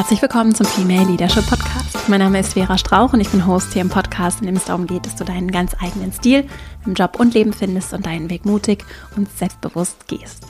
[0.00, 2.08] Herzlich willkommen zum Female Leadership Podcast.
[2.08, 4.64] Mein Name ist Vera Strauch und ich bin Host hier im Podcast, in dem es
[4.64, 6.46] darum geht, dass du deinen ganz eigenen Stil
[6.86, 10.46] im Job und Leben findest und deinen Weg mutig und selbstbewusst gehst.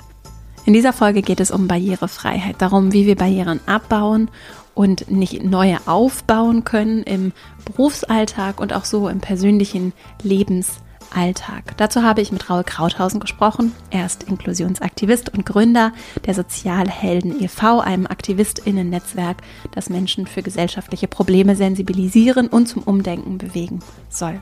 [0.67, 4.31] In dieser Folge geht es um Barrierefreiheit, darum, wie wir Barrieren abbauen
[4.77, 7.33] und nicht neue aufbauen können im
[7.65, 9.93] Berufsalltag und auch so im persönlichen
[10.23, 10.90] Lebensalltag.
[11.15, 11.77] Alltag.
[11.77, 13.73] Dazu habe ich mit Raul Krauthausen gesprochen.
[13.91, 15.93] Er ist Inklusionsaktivist und Gründer
[16.27, 19.39] der Sozialhelden e.V., einem AktivistInnen-Netzwerk,
[19.73, 24.41] das Menschen für gesellschaftliche Probleme sensibilisieren und zum Umdenken bewegen soll.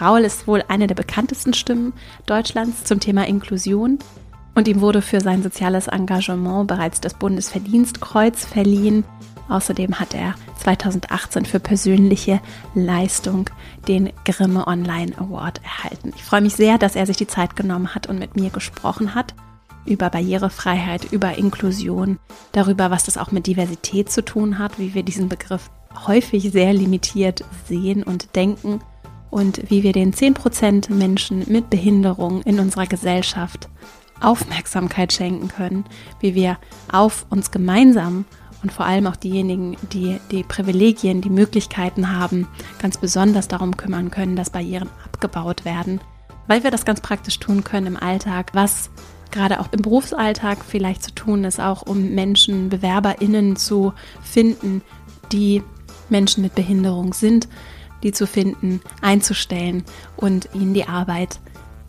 [0.00, 1.92] Raul ist wohl eine der bekanntesten Stimmen
[2.26, 3.98] Deutschlands zum Thema Inklusion
[4.54, 9.04] und ihm wurde für sein soziales Engagement bereits das Bundesverdienstkreuz verliehen.
[9.48, 12.40] Außerdem hat er 2018 für persönliche
[12.74, 13.50] Leistung
[13.86, 16.12] den Grimme Online Award erhalten.
[16.16, 19.14] Ich freue mich sehr, dass er sich die Zeit genommen hat und mit mir gesprochen
[19.14, 19.34] hat
[19.86, 22.18] über Barrierefreiheit, über Inklusion,
[22.52, 25.70] darüber, was das auch mit Diversität zu tun hat, wie wir diesen Begriff
[26.06, 28.80] häufig sehr limitiert sehen und denken
[29.30, 33.68] und wie wir den 10% Menschen mit Behinderung in unserer Gesellschaft
[34.20, 35.84] Aufmerksamkeit schenken können,
[36.20, 36.56] wie wir
[36.90, 38.24] auf uns gemeinsam
[38.64, 42.48] und vor allem auch diejenigen, die die Privilegien, die Möglichkeiten haben,
[42.80, 46.00] ganz besonders darum kümmern können, dass Barrieren abgebaut werden,
[46.46, 48.88] weil wir das ganz praktisch tun können im Alltag, was
[49.30, 54.80] gerade auch im Berufsalltag vielleicht zu tun ist, auch um Menschen, BewerberInnen zu finden,
[55.30, 55.62] die
[56.08, 57.46] Menschen mit Behinderung sind,
[58.02, 59.84] die zu finden, einzustellen
[60.16, 61.38] und ihnen die Arbeit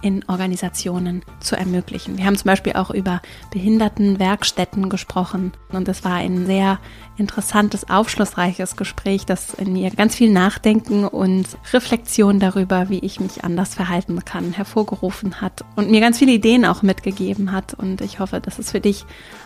[0.05, 2.19] in Organisationen zu ermöglichen.
[2.19, 6.77] Wir haben zum Beispiel auch über Behindertenwerkstätten gesprochen und es war ein sehr
[7.17, 13.43] interessantes, aufschlussreiches Gespräch, das in mir ganz viel Nachdenken und Reflexion darüber, wie ich mich
[13.43, 17.73] anders verhalten kann, hervorgerufen hat und mir ganz viele Ideen auch mitgegeben hat.
[17.73, 19.05] Und ich hoffe, dass es für dich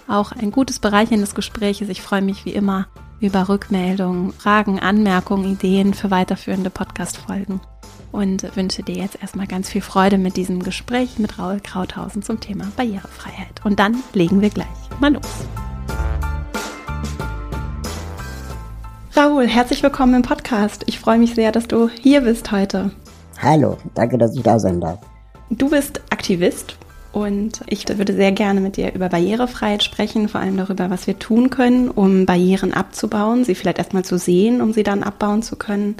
[0.09, 1.89] auch ein gutes bereicherndes Gespräch ist.
[1.89, 2.87] Ich freue mich wie immer
[3.21, 7.61] über Rückmeldungen, Fragen, Anmerkungen, Ideen für weiterführende Podcast-Folgen
[8.11, 12.39] und wünsche dir jetzt erstmal ganz viel Freude mit diesem Gespräch mit Raul Krauthausen zum
[12.39, 13.63] Thema Barrierefreiheit.
[13.63, 14.67] Und dann legen wir gleich
[14.99, 15.25] mal los.
[19.15, 20.83] Raul, herzlich willkommen im Podcast.
[20.87, 22.91] Ich freue mich sehr, dass du hier bist heute.
[23.41, 24.99] Hallo, danke, dass ich da sein darf.
[25.49, 26.77] Du bist Aktivist
[27.11, 31.17] und ich würde sehr gerne mit dir über Barrierefreiheit sprechen, vor allem darüber, was wir
[31.17, 35.55] tun können, um Barrieren abzubauen, sie vielleicht erstmal zu sehen, um sie dann abbauen zu
[35.55, 35.95] können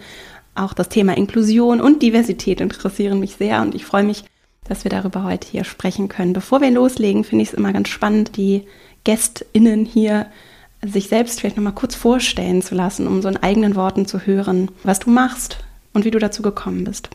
[0.60, 4.26] auch das Thema Inklusion und Diversität interessieren mich sehr und ich freue mich,
[4.68, 6.34] dass wir darüber heute hier sprechen können.
[6.34, 8.66] Bevor wir loslegen, finde ich es immer ganz spannend, die
[9.04, 10.28] GästInnen hier
[10.86, 14.70] sich selbst vielleicht nochmal kurz vorstellen zu lassen, um so in eigenen Worten zu hören,
[14.84, 15.58] was du machst
[15.94, 17.10] und wie du dazu gekommen bist.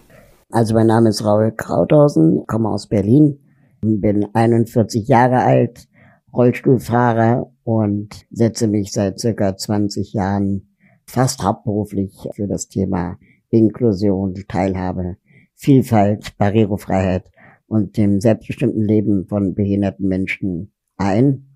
[0.50, 3.38] Also mein Name ist Raul Krauthausen, komme aus Berlin,
[3.80, 5.88] bin 41 Jahre alt,
[6.32, 10.74] Rollstuhlfahrer und setze mich seit circa 20 Jahren
[11.06, 13.16] fast hauptberuflich für das Thema
[13.54, 15.16] Inklusion, Teilhabe,
[15.54, 17.30] Vielfalt, Barrierefreiheit
[17.66, 21.46] und dem selbstbestimmten Leben von behinderten Menschen ein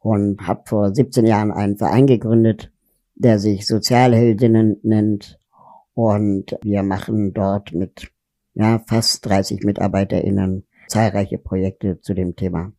[0.00, 2.72] und habe vor 17 Jahren einen Verein gegründet,
[3.14, 5.38] der sich Sozialheldinnen nennt
[5.94, 8.10] und wir machen dort mit
[8.54, 12.72] ja, fast 30 MitarbeiterInnen zahlreiche Projekte zu dem Thema.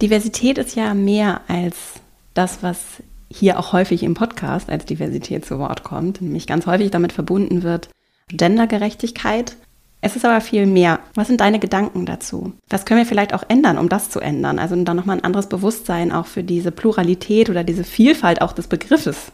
[0.00, 1.94] Diversität ist ja mehr als
[2.34, 3.02] das, was
[3.32, 7.62] hier auch häufig im Podcast als Diversität zu Wort kommt, nämlich ganz häufig damit verbunden
[7.62, 7.88] wird
[8.28, 9.56] Gendergerechtigkeit.
[10.02, 11.00] Es ist aber viel mehr.
[11.14, 12.52] Was sind deine Gedanken dazu?
[12.70, 14.58] Was können wir vielleicht auch ändern, um das zu ändern?
[14.58, 18.66] Also dann nochmal ein anderes Bewusstsein auch für diese Pluralität oder diese Vielfalt auch des
[18.66, 19.32] Begriffes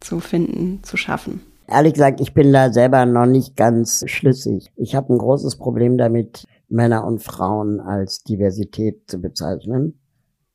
[0.00, 1.42] zu finden, zu schaffen.
[1.68, 4.72] Ehrlich gesagt, ich bin da selber noch nicht ganz schlüssig.
[4.74, 10.00] Ich habe ein großes Problem damit, Männer und Frauen als Diversität zu bezeichnen,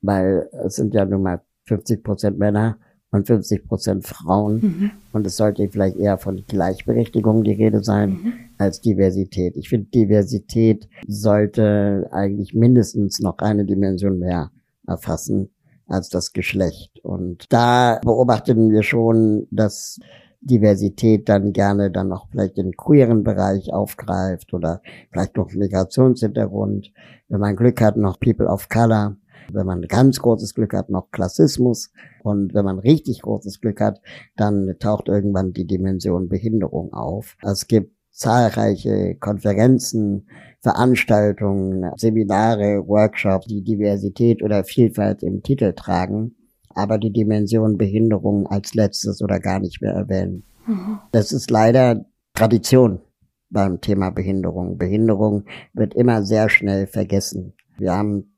[0.01, 2.77] weil es sind ja nun mal 50 Prozent Männer
[3.11, 4.59] und 50 Prozent Frauen.
[4.61, 4.91] Mhm.
[5.13, 8.33] Und es sollte vielleicht eher von Gleichberechtigung die Rede sein mhm.
[8.57, 9.55] als Diversität.
[9.57, 14.51] Ich finde, Diversität sollte eigentlich mindestens noch eine Dimension mehr
[14.87, 15.49] erfassen
[15.87, 16.99] als das Geschlecht.
[17.03, 19.99] Und da beobachteten wir schon, dass
[20.41, 24.81] Diversität dann gerne dann noch vielleicht den queeren Bereich aufgreift oder
[25.11, 26.91] vielleicht noch Migrationshintergrund.
[27.29, 29.17] Wenn man Glück hat, noch People of Color.
[29.51, 31.91] Wenn man ganz großes Glück hat, noch Klassismus.
[32.23, 34.01] Und wenn man richtig großes Glück hat,
[34.35, 37.37] dann taucht irgendwann die Dimension Behinderung auf.
[37.41, 40.27] Es gibt zahlreiche Konferenzen,
[40.61, 46.35] Veranstaltungen, Seminare, Workshops, die Diversität oder Vielfalt im Titel tragen,
[46.69, 50.43] aber die Dimension Behinderung als letztes oder gar nicht mehr erwähnen.
[50.65, 50.99] Mhm.
[51.11, 53.01] Das ist leider Tradition
[53.49, 54.77] beim Thema Behinderung.
[54.77, 57.53] Behinderung wird immer sehr schnell vergessen.
[57.77, 58.34] Wir haben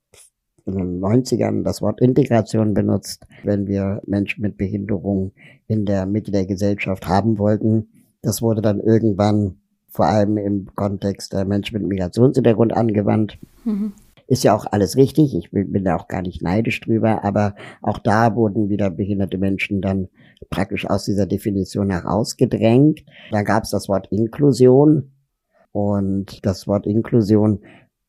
[0.67, 5.31] in den 90ern das Wort Integration benutzt, wenn wir Menschen mit Behinderung
[5.67, 7.87] in der Mitte der Gesellschaft haben wollten.
[8.21, 9.57] Das wurde dann irgendwann
[9.89, 13.39] vor allem im Kontext der Menschen mit Migrationshintergrund angewandt.
[13.63, 13.93] Mhm.
[14.27, 17.55] Ist ja auch alles richtig, ich bin, bin da auch gar nicht neidisch drüber, aber
[17.81, 20.09] auch da wurden wieder behinderte Menschen dann
[20.49, 23.05] praktisch aus dieser Definition herausgedrängt.
[23.31, 25.11] Dann gab es das Wort Inklusion
[25.71, 27.61] und das Wort Inklusion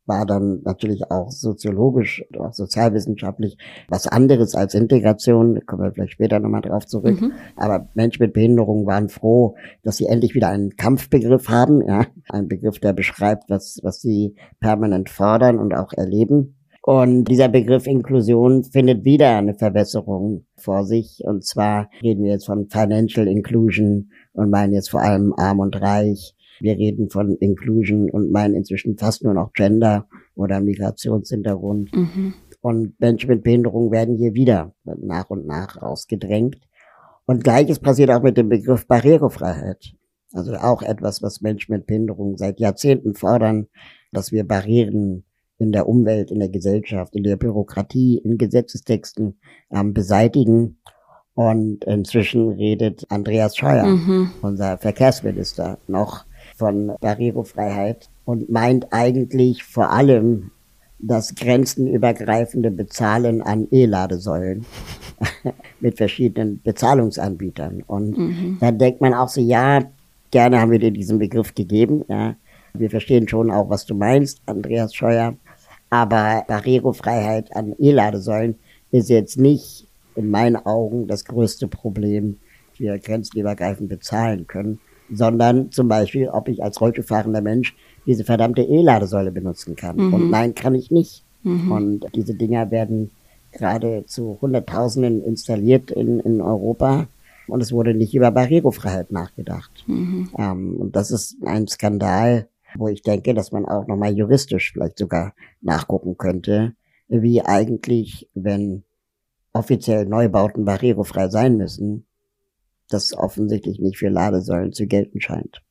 [0.09, 3.59] war dann natürlich auch soziologisch, auch sozialwissenschaftlich
[3.89, 5.55] was anderes als Integration.
[5.55, 7.21] Da kommen wir vielleicht später nochmal drauf zurück.
[7.21, 7.33] Mhm.
[7.57, 12.07] Aber Menschen mit Behinderung waren froh, dass sie endlich wieder einen Kampfbegriff haben, ja.
[12.31, 16.55] Ein Begriff, der beschreibt, was, was sie permanent fordern und auch erleben.
[16.83, 21.21] Und dieser Begriff Inklusion findet wieder eine Verbesserung vor sich.
[21.23, 25.79] Und zwar reden wir jetzt von Financial Inclusion und meinen jetzt vor allem arm und
[25.79, 31.95] reich wir reden von Inclusion und meinen inzwischen fast nur noch Gender oder Migrationshintergrund.
[31.95, 32.35] Mhm.
[32.61, 36.59] Und Menschen mit Behinderung werden hier wieder nach und nach ausgedrängt.
[37.27, 39.95] Und gleiches passiert auch mit dem Begriff Barrierefreiheit.
[40.33, 43.67] Also auch etwas, was Menschen mit Behinderung seit Jahrzehnten fordern,
[44.13, 45.25] dass wir Barrieren
[45.59, 49.41] in der Umwelt, in der Gesellschaft, in der Bürokratie, in Gesetzestexten
[49.71, 50.81] ähm, beseitigen.
[51.35, 54.31] Und inzwischen redet Andreas Scheuer, mhm.
[54.43, 56.25] unser Verkehrsminister, noch
[56.59, 60.51] von Barrierefreiheit und meint eigentlich vor allem
[60.99, 64.67] das grenzenübergreifende Bezahlen an E-Ladesäulen
[65.81, 67.85] mit verschiedenen Bezahlungsanbietern.
[67.87, 68.59] Und mhm.
[68.61, 69.85] da denkt man auch so, ja,
[70.33, 72.05] gerne haben wir dir diesen Begriff gegeben.
[72.09, 72.35] Ja.
[72.75, 75.35] Wir verstehen schon auch, was du meinst, Andreas Scheuer.
[75.91, 78.57] Aber Barrierefreiheit an E-Ladesäulen
[78.91, 82.39] ist jetzt nicht in meinen Augen das größte Problem,
[82.77, 87.75] wir grenzenübergreifend bezahlen können sondern zum Beispiel, ob ich als Rollstuhlfahrender Mensch
[88.07, 89.97] diese verdammte E-Ladesäule benutzen kann.
[89.97, 90.15] Mhm.
[90.15, 91.25] Und nein, kann ich nicht.
[91.43, 91.73] Mhm.
[91.73, 93.11] Und diese Dinger werden
[93.53, 97.07] gerade zu Hunderttausenden installiert in, in Europa.
[97.47, 99.85] Und es wurde nicht über Barrierefreiheit nachgedacht.
[99.87, 100.29] Mhm.
[100.39, 104.99] Ähm, und das ist ein Skandal, wo ich denke, dass man auch nochmal juristisch vielleicht
[104.99, 105.33] sogar
[105.63, 106.75] nachgucken könnte,
[107.09, 108.83] wie eigentlich, wenn
[109.55, 112.05] offiziell Neubauten barrierefrei sein müssen,
[112.89, 115.63] das offensichtlich nicht für Ladesäulen zu gelten scheint.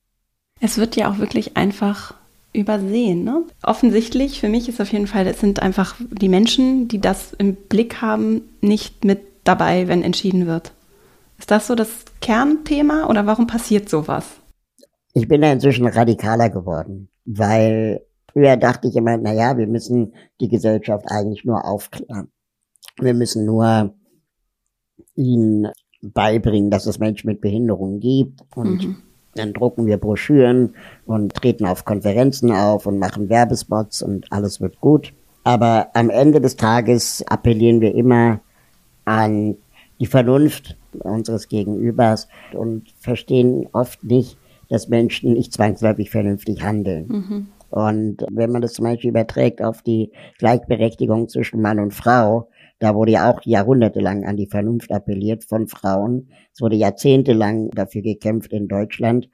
[0.60, 2.16] Es wird ja auch wirklich einfach
[2.54, 3.24] übersehen.
[3.24, 3.44] Ne?
[3.64, 7.56] Offensichtlich, für mich ist auf jeden Fall, es sind einfach die Menschen, die das im
[7.56, 10.74] Blick haben, nicht mit dabei, wenn entschieden wird.
[11.38, 11.90] Ist das so das
[12.22, 14.26] Kernthema oder warum passiert sowas?
[15.14, 20.48] Ich bin da inzwischen radikaler geworden, weil früher dachte ich immer, naja, wir müssen die
[20.48, 22.32] Gesellschaft eigentlich nur aufklären.
[23.00, 23.94] Wir müssen nur
[25.16, 28.98] ihnen beibringen, dass es Menschen mit Behinderungen gibt und mhm.
[29.36, 34.80] dann drucken wir Broschüren und treten auf Konferenzen auf und machen Werbespots und alles wird
[34.80, 35.14] gut.
[35.44, 38.42] Aber am Ende des Tages appellieren wir immer
[39.06, 39.56] an
[40.00, 44.38] die Vernunft unseres Gegenübers und verstehen oft nicht,
[44.70, 47.08] dass Menschen nicht zwangsläufig vernünftig handeln.
[47.08, 47.48] Mhm.
[47.70, 52.50] Und wenn man das zum Beispiel überträgt auf die Gleichberechtigung zwischen Mann und Frau,
[52.80, 56.30] da wurde ja auch jahrhundertelang an die Vernunft appelliert von Frauen.
[56.54, 59.30] Es wurde jahrzehntelang dafür gekämpft in Deutschland.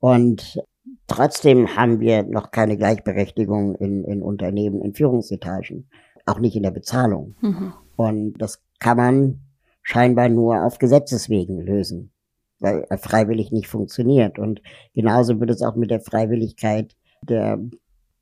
[0.00, 0.60] Und
[1.06, 5.88] trotzdem haben wir noch keine Gleichberechtigung in, in Unternehmen, in Führungsetagen.
[6.26, 7.36] Auch nicht in der Bezahlung.
[7.40, 7.72] Mhm.
[7.96, 9.40] Und das kann man
[9.82, 12.10] scheinbar nur auf Gesetzeswegen lösen,
[12.58, 14.38] weil freiwillig nicht funktioniert.
[14.38, 14.60] Und
[14.94, 17.58] genauso wird es auch mit der Freiwilligkeit der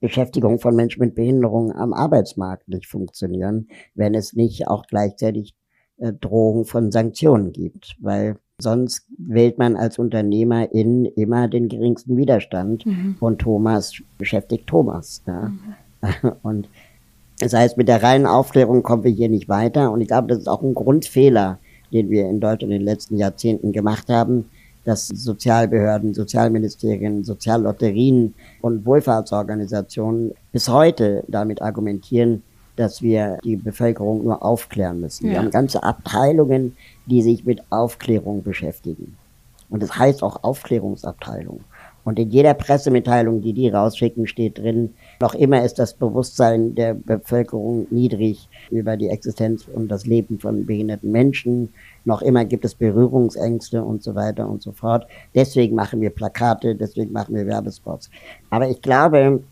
[0.00, 5.54] Beschäftigung von Menschen mit Behinderung am Arbeitsmarkt nicht funktionieren, wenn es nicht auch gleichzeitig
[5.98, 12.86] äh, Drohung von Sanktionen gibt, weil sonst wählt man als Unternehmerin immer den geringsten Widerstand
[12.86, 13.16] mhm.
[13.20, 15.22] und Thomas beschäftigt Thomas.
[15.26, 15.48] Ja.
[15.48, 15.74] Mhm.
[16.42, 16.68] Und
[17.38, 20.38] das heißt, mit der reinen Aufklärung kommen wir hier nicht weiter und ich glaube, das
[20.38, 21.58] ist auch ein Grundfehler,
[21.92, 24.46] den wir in Deutschland in den letzten Jahrzehnten gemacht haben,
[24.86, 32.44] dass Sozialbehörden, Sozialministerien, Soziallotterien und Wohlfahrtsorganisationen bis heute damit argumentieren,
[32.76, 35.26] dass wir die Bevölkerung nur aufklären müssen.
[35.26, 35.32] Ja.
[35.32, 36.76] Wir haben ganze Abteilungen,
[37.06, 39.16] die sich mit Aufklärung beschäftigen.
[39.68, 41.64] Und das heißt auch Aufklärungsabteilung.
[42.04, 46.94] Und in jeder Pressemitteilung, die die rausschicken, steht drin, noch immer ist das Bewusstsein der
[46.94, 51.70] Bevölkerung niedrig über die Existenz und das Leben von behinderten Menschen.
[52.06, 55.08] Noch immer gibt es Berührungsängste und so weiter und so fort.
[55.34, 58.10] Deswegen machen wir Plakate, deswegen machen wir Werbespots.
[58.48, 59.42] Aber ich glaube,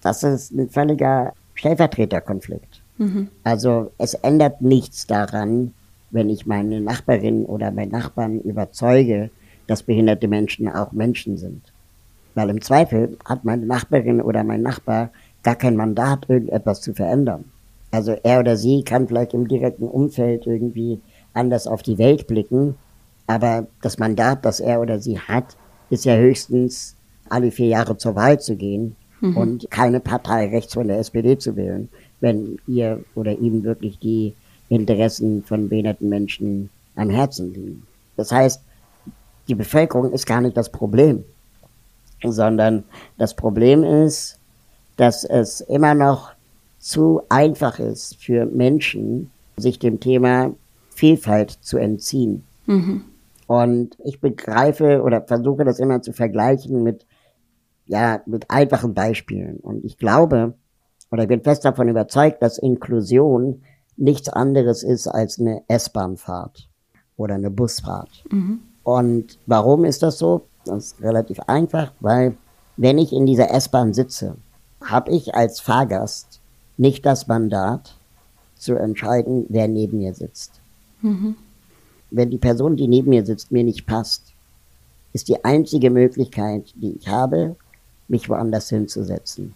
[0.00, 2.80] das ist ein völliger Stellvertreterkonflikt.
[2.96, 3.28] Mhm.
[3.44, 5.74] Also es ändert nichts daran,
[6.10, 9.28] wenn ich meine Nachbarin oder meinen Nachbarn überzeuge,
[9.66, 11.60] dass behinderte Menschen auch Menschen sind.
[12.34, 15.10] Weil im Zweifel hat meine Nachbarin oder mein Nachbar
[15.42, 17.44] gar kein Mandat, irgendetwas zu verändern.
[17.90, 21.00] Also er oder sie kann vielleicht im direkten Umfeld irgendwie
[21.34, 22.76] anders auf die Welt blicken,
[23.26, 25.56] aber das Mandat, das er oder sie hat,
[25.90, 26.96] ist ja höchstens
[27.28, 29.36] alle vier Jahre zur Wahl zu gehen mhm.
[29.36, 31.88] und keine Partei rechts von der SPD zu wählen,
[32.20, 34.34] wenn ihr oder ihm wirklich die
[34.68, 37.82] Interessen von behinderten Menschen am Herzen liegen.
[38.16, 38.62] Das heißt,
[39.46, 41.24] die Bevölkerung ist gar nicht das Problem,
[42.22, 42.84] sondern
[43.16, 44.38] das Problem ist,
[44.96, 46.32] dass es immer noch
[46.78, 50.52] zu einfach ist für Menschen, sich dem Thema
[50.98, 52.44] Vielfalt zu entziehen.
[52.66, 53.04] Mhm.
[53.46, 57.06] Und ich begreife oder versuche das immer zu vergleichen mit,
[57.86, 59.58] ja, mit einfachen Beispielen.
[59.58, 60.54] Und ich glaube,
[61.10, 63.62] oder ich bin fest davon überzeugt, dass Inklusion
[63.96, 66.68] nichts anderes ist als eine S-Bahnfahrt
[67.16, 68.24] oder eine Busfahrt.
[68.30, 68.60] Mhm.
[68.82, 70.46] Und warum ist das so?
[70.64, 72.36] Das ist relativ einfach, weil
[72.76, 74.36] wenn ich in dieser S-Bahn sitze,
[74.84, 76.40] habe ich als Fahrgast
[76.76, 77.96] nicht das Mandat
[78.56, 80.57] zu entscheiden, wer neben mir sitzt.
[81.02, 81.36] Mhm.
[82.10, 84.32] Wenn die Person, die neben mir sitzt, mir nicht passt,
[85.12, 87.56] ist die einzige Möglichkeit, die ich habe,
[88.08, 89.54] mich woanders hinzusetzen.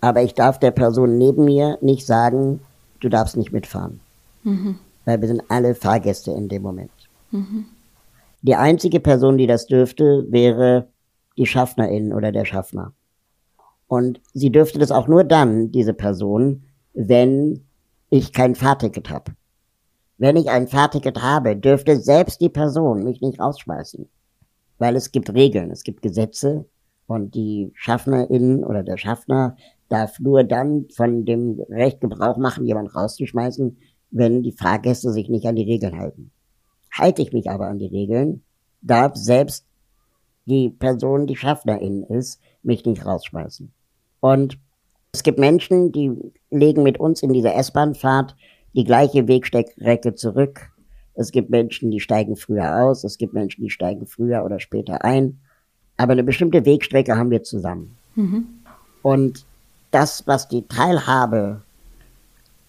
[0.00, 2.60] Aber ich darf der Person neben mir nicht sagen,
[3.00, 4.00] du darfst nicht mitfahren.
[4.42, 4.78] Mhm.
[5.04, 6.90] Weil wir sind alle Fahrgäste in dem Moment.
[7.30, 7.66] Mhm.
[8.42, 10.88] Die einzige Person, die das dürfte, wäre
[11.36, 12.92] die Schaffnerin oder der Schaffner.
[13.86, 16.64] Und sie dürfte das auch nur dann, diese Person,
[16.94, 17.64] wenn
[18.10, 19.32] ich kein Fahrticket habe.
[20.22, 24.08] Wenn ich ein Fahrticket habe, dürfte selbst die Person mich nicht rausschmeißen.
[24.78, 26.64] Weil es gibt Regeln, es gibt Gesetze
[27.08, 29.56] und die Schaffnerin oder der Schaffner
[29.88, 33.76] darf nur dann von dem Recht Gebrauch machen, jemand rauszuschmeißen,
[34.12, 36.30] wenn die Fahrgäste sich nicht an die Regeln halten.
[36.96, 38.44] Halte ich mich aber an die Regeln,
[38.80, 39.66] darf selbst
[40.44, 43.72] die Person, die Schaffnerin ist, mich nicht rausschmeißen.
[44.20, 44.56] Und
[45.10, 46.12] es gibt Menschen, die
[46.48, 48.36] legen mit uns in dieser S-Bahn-Fahrt
[48.74, 50.70] die gleiche Wegstrecke zurück.
[51.14, 53.04] Es gibt Menschen, die steigen früher aus.
[53.04, 55.38] Es gibt Menschen, die steigen früher oder später ein.
[55.96, 57.96] Aber eine bestimmte Wegstrecke haben wir zusammen.
[58.14, 58.46] Mhm.
[59.02, 59.44] Und
[59.90, 61.60] das, was die Teilhabe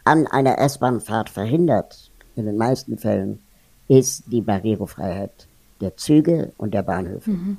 [0.03, 3.39] an einer S-Bahn-Fahrt verhindert, in den meisten Fällen,
[3.87, 5.47] ist die Barrierefreiheit
[5.79, 7.31] der Züge und der Bahnhöfe.
[7.31, 7.57] Mhm.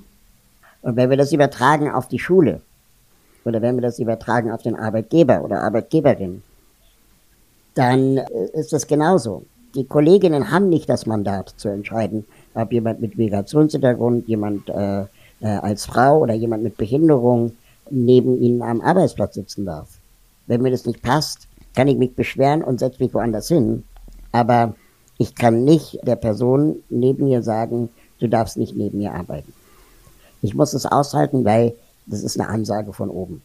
[0.83, 2.61] Und wenn wir das übertragen auf die Schule
[3.45, 6.43] oder wenn wir das übertragen auf den Arbeitgeber oder Arbeitgeberin,
[7.75, 8.19] dann
[8.53, 9.45] ist das genauso.
[9.75, 15.07] Die Kolleginnen haben nicht das Mandat zu entscheiden, ob jemand mit Migrationshintergrund, jemand äh, äh,
[15.41, 17.53] als Frau oder jemand mit Behinderung
[17.91, 19.89] neben ihnen am Arbeitsplatz sitzen darf.
[20.47, 23.83] Wenn mir das nicht passt, kann ich mich beschweren und setze mich woanders hin.
[24.31, 24.75] Aber
[25.19, 27.89] ich kann nicht der Person neben mir sagen,
[28.21, 29.53] du darfst nicht neben mir arbeiten.
[30.43, 31.75] Ich muss es aushalten, weil
[32.07, 33.43] das ist eine Ansage von oben.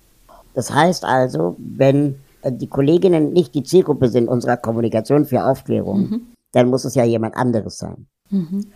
[0.53, 6.01] Das heißt also, wenn äh, die Kolleginnen nicht die Zielgruppe sind unserer Kommunikation für Aufklärung,
[6.01, 6.21] mhm.
[6.51, 8.07] dann muss es ja jemand anderes sein.
[8.29, 8.67] Mhm.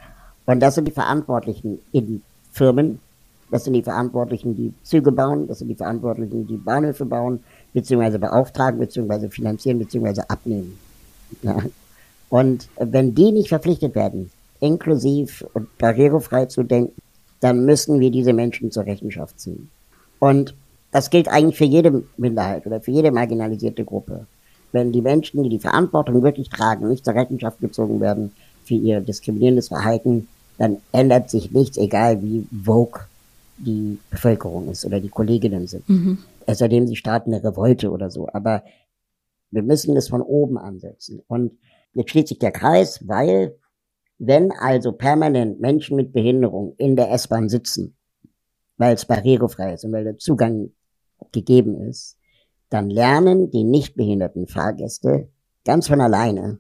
[0.46, 3.00] Und das sind die Verantwortlichen in Firmen,
[3.52, 7.40] das sind die Verantwortlichen, die Züge bauen, das sind die Verantwortlichen, die Bahnhöfe bauen,
[7.74, 10.78] beziehungsweise beauftragen, beziehungsweise finanzieren, beziehungsweise abnehmen.
[11.42, 11.58] Ja.
[12.30, 16.94] Und wenn die nicht verpflichtet werden, inklusiv und barrierefrei zu denken,
[17.42, 19.70] dann müssen wir diese Menschen zur Rechenschaft ziehen.
[20.20, 20.56] Und
[20.94, 24.28] das gilt eigentlich für jede Minderheit oder für jede marginalisierte Gruppe.
[24.72, 28.32] Wenn die Menschen, die die Verantwortung wirklich tragen, nicht zur Rechenschaft gezogen werden
[28.64, 30.28] für ihr diskriminierendes Verhalten,
[30.60, 33.02] dann ändert sich nichts, egal wie vogue
[33.58, 35.88] die Bevölkerung ist oder die Kolleginnen sind.
[35.90, 36.20] Mhm.
[36.46, 38.30] Es sei denn, sie starten eine Revolte oder so.
[38.32, 38.64] Aber
[39.50, 41.22] wir müssen es von oben ansetzen.
[41.28, 41.58] Und
[41.94, 43.56] jetzt schließt sich der Kreis, weil
[44.20, 47.96] wenn also permanent Menschen mit Behinderung in der S-Bahn sitzen,
[48.78, 50.70] weil es barrierefrei ist und weil der Zugang
[51.32, 52.18] gegeben ist,
[52.70, 55.30] dann lernen die nicht behinderten Fahrgäste
[55.66, 56.60] ganz von alleine,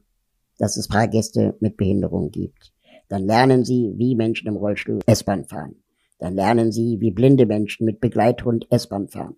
[0.58, 2.74] dass es Fahrgäste mit Behinderung gibt.
[3.10, 5.76] Dann lernen sie, wie Menschen im Rollstuhl S-Bahn fahren.
[6.20, 9.36] Dann lernen sie, wie blinde Menschen mit Begleithund S-Bahn fahren.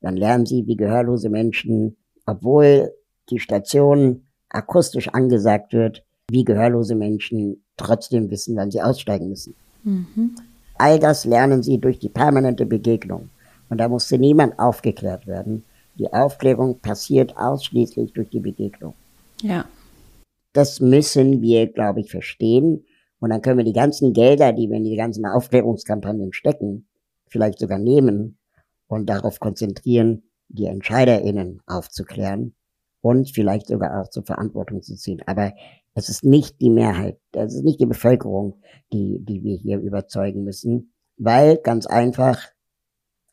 [0.00, 2.92] Dann lernen sie, wie gehörlose Menschen, obwohl
[3.30, 9.54] die Station akustisch angesagt wird, wie gehörlose Menschen trotzdem wissen, wann sie aussteigen müssen.
[9.82, 10.34] Mhm.
[10.78, 13.30] All das lernen sie durch die permanente Begegnung.
[13.68, 15.64] Und da musste niemand aufgeklärt werden.
[15.98, 18.94] Die Aufklärung passiert ausschließlich durch die Begegnung.
[19.42, 19.64] Ja.
[20.52, 22.84] Das müssen wir, glaube ich, verstehen.
[23.18, 26.86] Und dann können wir die ganzen Gelder, die wir in die ganzen Aufklärungskampagnen stecken,
[27.28, 28.38] vielleicht sogar nehmen
[28.86, 32.54] und darauf konzentrieren, die EntscheiderInnen aufzuklären
[33.00, 35.22] und vielleicht sogar auch zur Verantwortung zu ziehen.
[35.26, 35.52] Aber
[35.94, 38.60] es ist nicht die Mehrheit, es ist nicht die Bevölkerung,
[38.92, 42.48] die, die wir hier überzeugen müssen, weil ganz einfach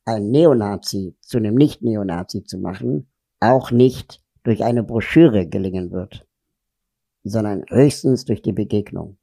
[0.05, 3.07] ein Neonazi zu einem Nicht-Neonazi zu machen,
[3.39, 6.25] auch nicht durch eine Broschüre gelingen wird,
[7.23, 9.17] sondern höchstens durch die Begegnung.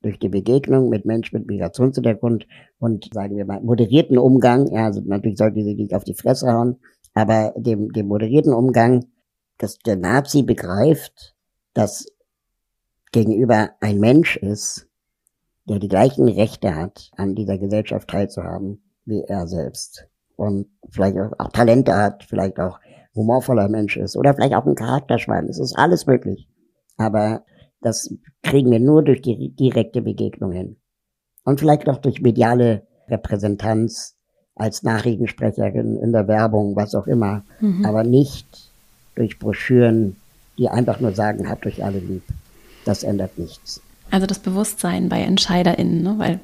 [0.00, 2.46] Durch die Begegnung mit Menschen mit Migrationshintergrund
[2.78, 6.52] und, sagen wir mal, moderierten Umgang, ja, also natürlich sollten sie nicht auf die Fresse
[6.52, 6.76] hauen,
[7.14, 9.06] aber dem, dem moderierten Umgang,
[9.58, 11.34] dass der Nazi begreift,
[11.74, 12.06] dass
[13.10, 14.86] gegenüber ein Mensch ist,
[15.68, 20.06] der die gleichen Rechte hat, an dieser Gesellschaft teilzuhaben, wie er selbst.
[20.36, 22.78] Und vielleicht auch, auch Talente hat, vielleicht auch
[23.14, 25.46] humorvoller Mensch ist oder vielleicht auch ein Charakterschwein.
[25.48, 26.48] Es ist alles möglich.
[26.96, 27.44] Aber
[27.80, 28.12] das
[28.42, 30.76] kriegen wir nur durch die direkte Begegnung hin.
[31.44, 34.16] Und vielleicht auch durch mediale Repräsentanz
[34.54, 37.44] als Nachrichtensprecherin in der Werbung, was auch immer.
[37.60, 37.84] Mhm.
[37.84, 38.70] Aber nicht
[39.14, 40.16] durch Broschüren,
[40.58, 42.22] die einfach nur sagen, habt euch alle lieb.
[42.84, 43.80] Das ändert nichts.
[44.10, 46.14] Also das Bewusstsein bei EntscheiderInnen, ne?
[46.18, 46.40] weil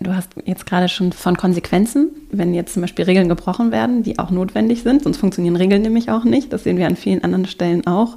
[0.00, 4.18] du hast jetzt gerade schon von Konsequenzen, wenn jetzt zum Beispiel Regeln gebrochen werden, die
[4.18, 6.52] auch notwendig sind, sonst funktionieren Regeln nämlich auch nicht.
[6.52, 8.16] Das sehen wir an vielen anderen Stellen auch.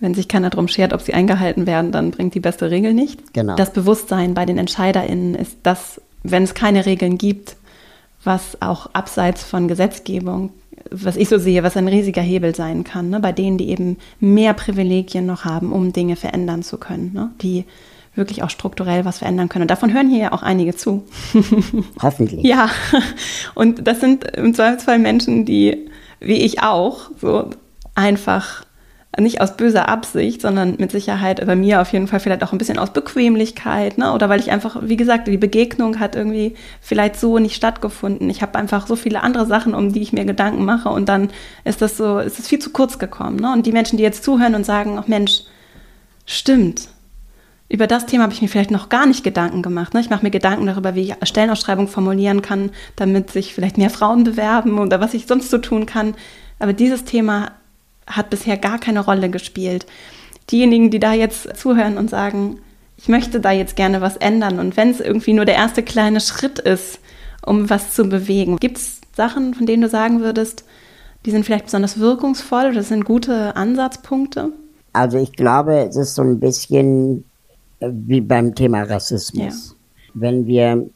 [0.00, 3.22] Wenn sich keiner darum schert, ob sie eingehalten werden, dann bringt die beste Regel nichts.
[3.32, 3.56] Genau.
[3.56, 7.56] Das Bewusstsein bei den EntscheiderInnen ist das, wenn es keine Regeln gibt,
[8.22, 10.50] was auch abseits von Gesetzgebung,
[10.90, 13.20] was ich so sehe, was ein riesiger Hebel sein kann, ne?
[13.20, 17.30] bei denen, die eben mehr Privilegien noch haben, um Dinge verändern zu können, ne?
[17.42, 17.64] die
[18.18, 19.62] wirklich auch strukturell was verändern können.
[19.62, 21.04] Und davon hören hier ja auch einige zu.
[22.02, 22.44] Hoffentlich.
[22.44, 22.68] ja,
[23.54, 25.88] und das sind im Zweifelsfall Menschen, die,
[26.20, 27.50] wie ich auch, so
[27.94, 28.64] einfach
[29.20, 32.58] nicht aus böser Absicht, sondern mit Sicherheit bei mir auf jeden Fall vielleicht auch ein
[32.58, 34.12] bisschen aus Bequemlichkeit, ne?
[34.12, 38.30] Oder weil ich einfach, wie gesagt, die Begegnung hat irgendwie vielleicht so nicht stattgefunden.
[38.30, 41.30] Ich habe einfach so viele andere Sachen, um die ich mir Gedanken mache und dann
[41.64, 43.36] ist das so, ist es viel zu kurz gekommen.
[43.36, 43.52] Ne?
[43.52, 45.42] Und die Menschen, die jetzt zuhören und sagen, ach Mensch,
[46.26, 46.88] stimmt,
[47.68, 49.92] über das Thema habe ich mir vielleicht noch gar nicht Gedanken gemacht.
[49.92, 50.00] Ne?
[50.00, 54.24] Ich mache mir Gedanken darüber, wie ich Stellenausschreibung formulieren kann, damit sich vielleicht mehr Frauen
[54.24, 56.14] bewerben oder was ich sonst so tun kann.
[56.58, 57.52] Aber dieses Thema
[58.06, 59.86] hat bisher gar keine Rolle gespielt.
[60.50, 62.60] Diejenigen, die da jetzt zuhören und sagen,
[62.96, 66.20] ich möchte da jetzt gerne was ändern und wenn es irgendwie nur der erste kleine
[66.20, 66.98] Schritt ist,
[67.44, 70.64] um was zu bewegen, gibt es Sachen, von denen du sagen würdest,
[71.24, 74.52] die sind vielleicht besonders wirkungsvoll oder das sind gute Ansatzpunkte?
[74.94, 77.24] Also ich glaube, es ist so ein bisschen
[77.80, 79.70] wie beim Thema Rassismus.
[79.70, 79.74] Ja.
[80.14, 80.88] Wenn wir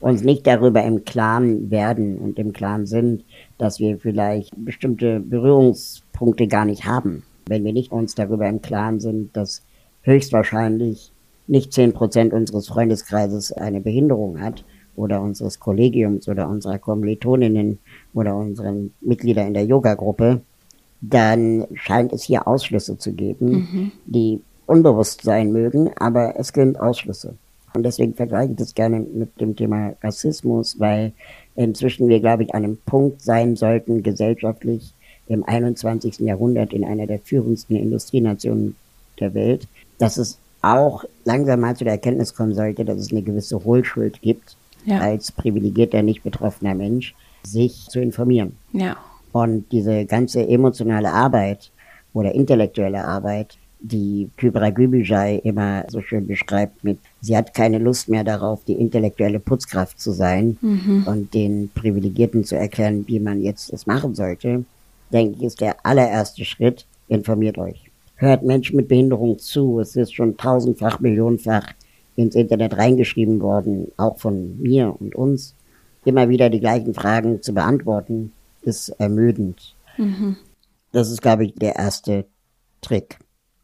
[0.00, 3.24] uns nicht darüber im Klaren werden und im Klaren sind,
[3.58, 9.00] dass wir vielleicht bestimmte Berührungspunkte gar nicht haben, wenn wir nicht uns darüber im Klaren
[9.00, 9.62] sind, dass
[10.02, 11.12] höchstwahrscheinlich
[11.46, 14.64] nicht zehn Prozent unseres Freundeskreises eine Behinderung hat
[14.96, 17.78] oder unseres Kollegiums oder unserer Kommilitoninnen
[18.14, 20.40] oder unseren Mitglieder in der Yoga-Gruppe,
[21.00, 23.92] dann scheint es hier Ausschlüsse zu geben, mhm.
[24.06, 27.34] die unbewusst sein mögen, aber es gibt Ausschlüsse.
[27.74, 31.12] Und deswegen vergleiche ich das gerne mit dem Thema Rassismus, weil
[31.56, 34.94] inzwischen wir, glaube ich, an einem Punkt sein sollten, gesellschaftlich
[35.28, 36.20] im 21.
[36.20, 38.76] Jahrhundert in einer der führendsten Industrienationen
[39.20, 43.22] der Welt, dass es auch langsam mal zu der Erkenntnis kommen sollte, dass es eine
[43.22, 45.00] gewisse Hohlschuld gibt, ja.
[45.00, 48.56] als privilegierter, nicht betroffener Mensch, sich zu informieren.
[48.72, 48.96] Ja.
[49.32, 51.70] Und diese ganze emotionale Arbeit
[52.14, 58.08] oder intellektuelle Arbeit die Kybra Gübüjay immer so schön beschreibt mit, sie hat keine Lust
[58.08, 61.04] mehr darauf, die intellektuelle Putzkraft zu sein mhm.
[61.06, 64.64] und den Privilegierten zu erklären, wie man jetzt es machen sollte,
[65.12, 67.90] denke ich, ist der allererste Schritt, informiert euch.
[68.16, 71.72] Hört Menschen mit Behinderung zu, es ist schon tausendfach, millionenfach
[72.16, 75.54] ins Internet reingeschrieben worden, auch von mir und uns.
[76.04, 79.74] Immer wieder die gleichen Fragen zu beantworten, ist ermüdend.
[79.98, 80.36] Mhm.
[80.92, 82.24] Das ist, glaube ich, der erste
[82.80, 83.18] Trick.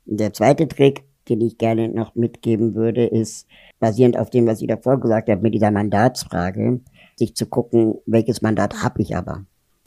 [0.05, 3.47] Der zweite Trick, den ich gerne noch mitgeben würde, ist,
[3.79, 6.81] basierend auf dem, was ich davor gesagt habe, mit dieser Mandatsfrage,
[7.17, 9.45] sich zu gucken, welches Mandat habe ich aber.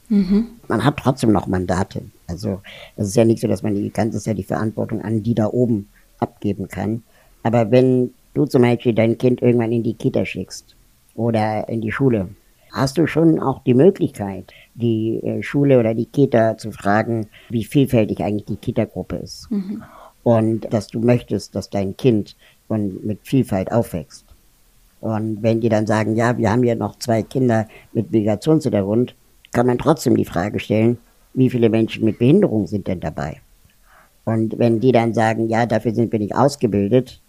[0.08, 0.48] Mhm.
[0.68, 2.02] Man hat trotzdem noch Mandate.
[2.28, 2.60] Also
[2.96, 5.48] es ist ja nicht so, dass man die ganze Zeit die Verantwortung an die da
[5.48, 7.02] oben abgeben kann.
[7.42, 10.76] Aber wenn du zum Beispiel dein Kind irgendwann in die Kita schickst
[11.14, 12.28] oder in die Schule,
[12.72, 17.64] hast du schon auch die Möglichkeit, die äh, Schule oder die Kita zu fragen, wie
[17.64, 19.50] vielfältig eigentlich die Kita-Gruppe ist.
[19.50, 19.82] Mhm
[20.26, 22.34] und dass du möchtest, dass dein Kind
[22.66, 24.24] von, mit Vielfalt aufwächst.
[25.00, 29.14] Und wenn die dann sagen, ja, wir haben ja noch zwei Kinder mit Migrationshintergrund,
[29.52, 30.98] kann man trotzdem die Frage stellen,
[31.34, 33.40] wie viele Menschen mit Behinderung sind denn dabei?
[34.24, 37.20] Und wenn die dann sagen, ja, dafür sind wir nicht ausgebildet,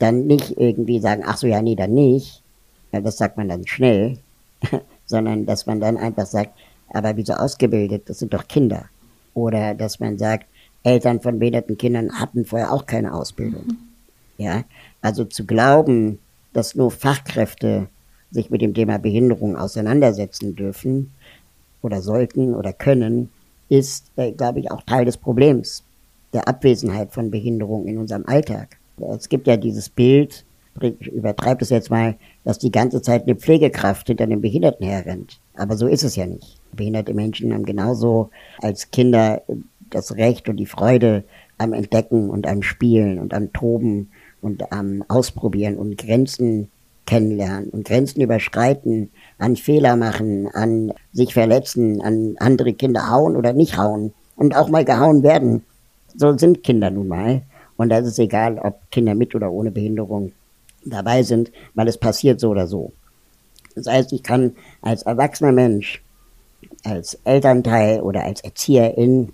[0.00, 2.42] dann nicht irgendwie sagen, ach so, ja, nee, dann nicht.
[2.90, 4.18] Ja, das sagt man dann schnell,
[5.06, 6.58] sondern dass man dann einfach sagt,
[6.92, 8.02] aber wieso ausgebildet?
[8.06, 8.86] Das sind doch Kinder.
[9.32, 10.46] Oder dass man sagt,
[10.82, 13.64] Eltern von behinderten Kindern hatten vorher auch keine Ausbildung.
[13.66, 13.78] Mhm.
[14.38, 14.64] Ja,
[15.00, 16.18] also zu glauben,
[16.52, 17.88] dass nur Fachkräfte
[18.30, 21.12] sich mit dem Thema Behinderung auseinandersetzen dürfen
[21.82, 23.30] oder sollten oder können,
[23.68, 25.84] ist, äh, glaube ich, auch Teil des Problems
[26.32, 28.78] der Abwesenheit von Behinderung in unserem Alltag.
[29.16, 30.44] Es gibt ja dieses Bild,
[30.80, 35.40] ich übertreibe es jetzt mal, dass die ganze Zeit eine Pflegekraft hinter einem Behinderten herrennt.
[35.54, 36.58] Aber so ist es ja nicht.
[36.72, 39.42] Behinderte Menschen haben genauso als Kinder
[39.94, 41.24] das Recht und die Freude
[41.58, 46.70] am Entdecken und am Spielen und am Toben und am Ausprobieren und Grenzen
[47.06, 53.52] kennenlernen und Grenzen überschreiten, an Fehler machen, an sich verletzen, an andere Kinder hauen oder
[53.52, 55.62] nicht hauen und auch mal gehauen werden.
[56.16, 57.42] So sind Kinder nun mal.
[57.76, 60.32] Und da ist egal, ob Kinder mit oder ohne Behinderung
[60.84, 62.92] dabei sind, weil es passiert so oder so.
[63.74, 66.02] Das heißt, ich kann als erwachsener Mensch,
[66.84, 69.32] als Elternteil oder als Erzieherin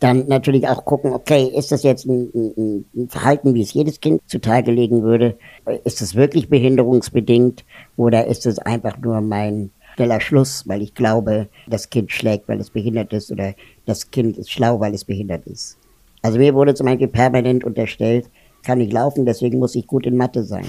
[0.00, 4.00] dann natürlich auch gucken, okay, ist das jetzt ein, ein, ein, Verhalten, wie es jedes
[4.00, 5.36] Kind zutage legen würde?
[5.84, 7.64] Ist es wirklich behinderungsbedingt
[7.96, 12.60] oder ist es einfach nur mein schneller Schluss, weil ich glaube, das Kind schlägt, weil
[12.60, 13.54] es behindert ist oder
[13.86, 15.76] das Kind ist schlau, weil es behindert ist?
[16.22, 18.30] Also mir wurde zum Beispiel permanent unterstellt,
[18.62, 20.66] kann ich laufen, deswegen muss ich gut in Mathe sein.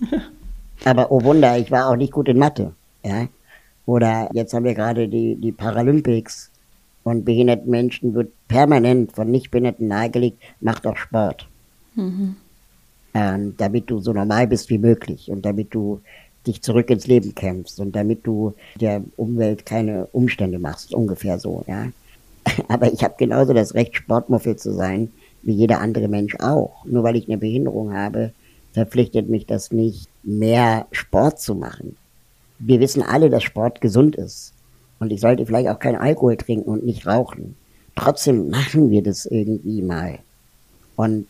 [0.84, 2.74] Aber oh Wunder, ich war auch nicht gut in Mathe.
[3.04, 3.28] Ja?
[3.86, 6.50] Oder jetzt haben wir gerade die, die Paralympics
[7.04, 11.48] und behinderten Menschen wird permanent von Nichtbehinderten nahegelegt, mach doch Sport.
[11.94, 12.36] Mhm.
[13.12, 16.00] Ähm, damit du so normal bist wie möglich und damit du
[16.46, 21.64] dich zurück ins Leben kämpfst und damit du der Umwelt keine Umstände machst, ungefähr so,
[21.66, 21.88] ja.
[22.68, 25.10] Aber ich habe genauso das Recht, Sportmuffel zu sein,
[25.42, 26.84] wie jeder andere Mensch auch.
[26.84, 28.32] Nur weil ich eine Behinderung habe,
[28.72, 31.96] verpflichtet mich das nicht, mehr Sport zu machen.
[32.58, 34.52] Wir wissen alle, dass Sport gesund ist.
[35.00, 37.56] Und ich sollte vielleicht auch keinen Alkohol trinken und nicht rauchen.
[37.96, 40.18] Trotzdem machen wir das irgendwie mal.
[40.94, 41.26] Und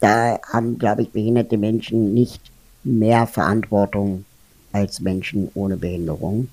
[0.00, 2.40] da haben, glaube ich, behinderte Menschen nicht
[2.84, 4.24] mehr Verantwortung
[4.72, 6.48] als Menschen ohne Behinderung.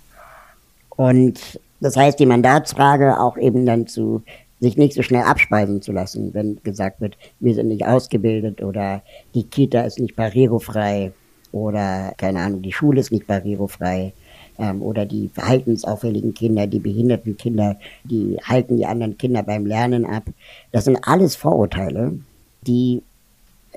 [0.89, 4.23] Und das heißt, die Mandatsfrage auch eben dann zu
[4.59, 9.03] sich nicht so schnell abspeisen zu lassen, wenn gesagt wird, wir sind nicht ausgebildet oder
[9.35, 11.11] die Kita ist nicht barrierefrei
[11.51, 14.13] oder keine Ahnung, die Schule ist nicht barrierefrei
[14.57, 20.05] ähm, oder die verhaltensauffälligen Kinder, die behinderten Kinder, die halten die anderen Kinder beim Lernen
[20.05, 20.23] ab.
[20.71, 22.19] Das sind alles Vorurteile,
[22.61, 23.01] die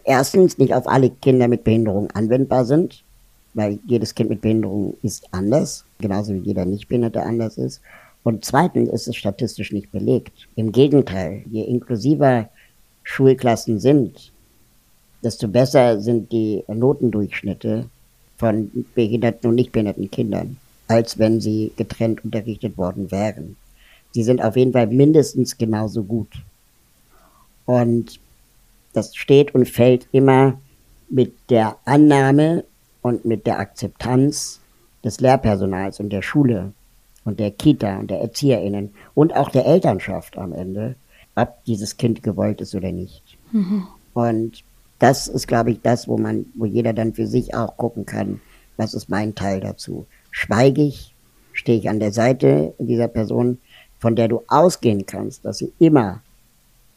[0.04, 3.02] erstens nicht auf alle Kinder mit Behinderung anwendbar sind
[3.54, 7.80] weil jedes Kind mit Behinderung ist anders, genauso wie jeder Nichtbehinderte anders ist.
[8.22, 10.48] Und zweitens ist es statistisch nicht belegt.
[10.54, 12.48] Im Gegenteil, je inklusiver
[13.02, 14.32] Schulklassen sind,
[15.22, 17.86] desto besser sind die Notendurchschnitte
[18.36, 20.58] von behinderten und nicht behinderten Kindern,
[20.90, 23.56] als wenn sie getrennt unterrichtet worden wären.
[24.12, 26.32] Sie sind auf jeden Fall mindestens genauso gut.
[27.64, 28.18] Und
[28.92, 30.60] das steht und fällt immer
[31.08, 32.64] mit der Annahme,
[33.02, 34.60] und mit der Akzeptanz
[35.04, 36.72] des Lehrpersonals und der Schule
[37.24, 40.96] und der Kita und der ErzieherInnen und auch der Elternschaft am Ende,
[41.34, 43.38] ob dieses Kind gewollt ist oder nicht.
[43.52, 43.86] Mhm.
[44.14, 44.64] Und
[44.98, 48.40] das ist, glaube ich, das, wo man, wo jeder dann für sich auch gucken kann,
[48.76, 50.06] was ist mein Teil dazu.
[50.30, 51.14] Schweige ich,
[51.52, 53.58] stehe ich an der Seite dieser Person,
[53.98, 56.22] von der du ausgehen kannst, dass sie immer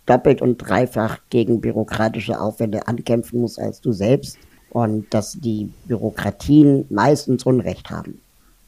[0.06, 4.38] doppelt und dreifach gegen bürokratische Aufwände ankämpfen muss als du selbst
[4.69, 8.19] und dass die Bürokratien meistens Unrecht haben.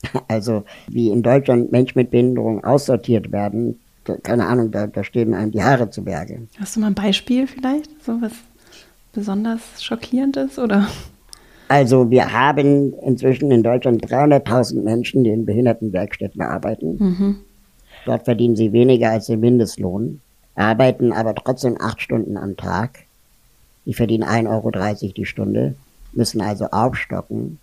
[0.28, 3.80] Also wie in Deutschland Menschen mit Behinderung aussortiert werden,
[4.22, 6.48] keine Ahnung, da, da stehen einem die Haare zu Berge.
[6.60, 8.34] Hast du mal ein Beispiel vielleicht, so was
[9.14, 10.88] besonders schockierendes oder?
[11.68, 16.98] Also wir haben inzwischen in Deutschland 300.000 Menschen, die in Behindertenwerkstätten arbeiten.
[17.00, 17.36] Mhm.
[18.06, 20.22] Dort verdienen sie weniger als den Mindestlohn,
[20.54, 23.00] arbeiten aber trotzdem acht Stunden am Tag.
[23.86, 25.76] Die verdienen 1,30 Euro die Stunde
[26.14, 27.60] müssen also aufstocken.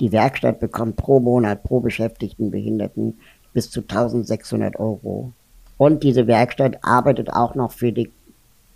[0.00, 3.18] Die Werkstatt bekommt pro Monat pro Beschäftigten Behinderten
[3.52, 5.32] bis zu 1600 Euro.
[5.78, 8.10] Und diese Werkstatt arbeitet auch noch für die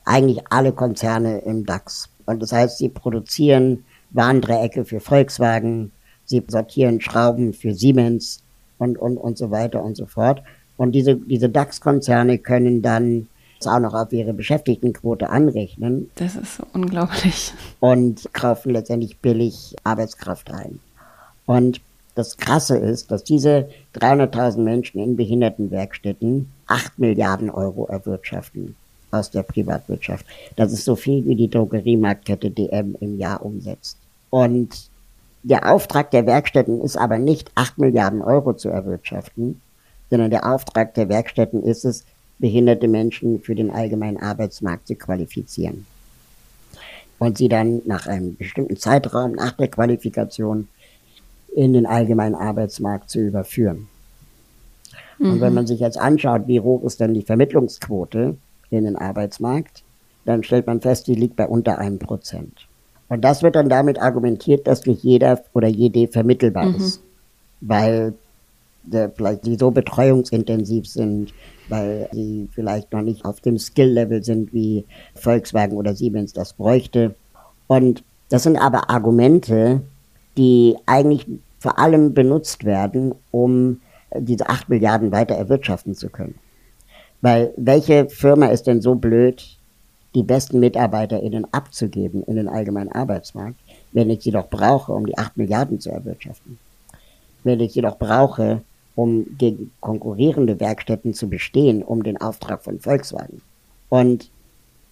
[0.05, 2.09] eigentlich alle Konzerne im DAX.
[2.27, 5.92] Und das heißt, sie produzieren Warndreiecke für Volkswagen,
[6.25, 8.42] sie sortieren Schrauben für Siemens
[8.79, 10.42] und, und, und so weiter und so fort.
[10.77, 13.29] Und diese, diese DAX-Konzerne können dann
[13.66, 16.11] auch noch auf ihre Beschäftigtenquote anrechnen.
[16.14, 17.53] Das ist so unglaublich.
[17.81, 20.81] Und kaufen letztendlich billig Arbeitskraft ein.
[21.44, 21.81] Und
[22.14, 28.77] das Krasse ist, dass diese 300.000 Menschen in Behindertenwerkstätten 8 Milliarden Euro erwirtschaften
[29.11, 30.27] aus der Privatwirtschaft.
[30.57, 33.96] Das ist so viel, wie die Drogeriemarktkette DM im Jahr umsetzt.
[34.31, 34.90] Und
[35.42, 39.61] der Auftrag der Werkstätten ist aber nicht 8 Milliarden Euro zu erwirtschaften,
[40.11, 42.05] sondern der Auftrag der Werkstätten ist es,
[42.38, 45.87] behinderte Menschen für den allgemeinen Arbeitsmarkt zu qualifizieren.
[47.18, 50.68] Und sie dann nach einem bestimmten Zeitraum nach der Qualifikation
[51.55, 53.88] in den allgemeinen Arbeitsmarkt zu überführen.
[55.18, 55.33] Mhm.
[55.33, 55.55] Und wenn mhm.
[55.57, 58.37] man sich jetzt anschaut, wie hoch ist denn die Vermittlungsquote
[58.71, 59.83] in den Arbeitsmarkt,
[60.25, 62.67] dann stellt man fest, die liegt bei unter einem Prozent.
[63.09, 66.77] Und das wird dann damit argumentiert, dass nicht jeder oder jede vermittelbar mhm.
[66.77, 67.03] ist,
[67.61, 68.15] weil
[68.85, 71.35] der, vielleicht sie so betreuungsintensiv sind,
[71.69, 77.15] weil sie vielleicht noch nicht auf dem Skill-Level sind, wie Volkswagen oder Siemens das bräuchte.
[77.67, 79.83] Und das sind aber Argumente,
[80.37, 81.27] die eigentlich
[81.59, 83.81] vor allem benutzt werden, um
[84.17, 86.35] diese acht Milliarden weiter erwirtschaften zu können.
[87.21, 89.57] Weil welche Firma ist denn so blöd,
[90.15, 93.57] die besten MitarbeiterInnen abzugeben in den allgemeinen Arbeitsmarkt,
[93.93, 96.59] wenn ich sie doch brauche, um die acht Milliarden zu erwirtschaften?
[97.45, 98.63] Wenn ich sie doch brauche,
[98.95, 103.41] um gegen konkurrierende Werkstätten zu bestehen, um den Auftrag von Volkswagen.
[103.89, 104.31] Und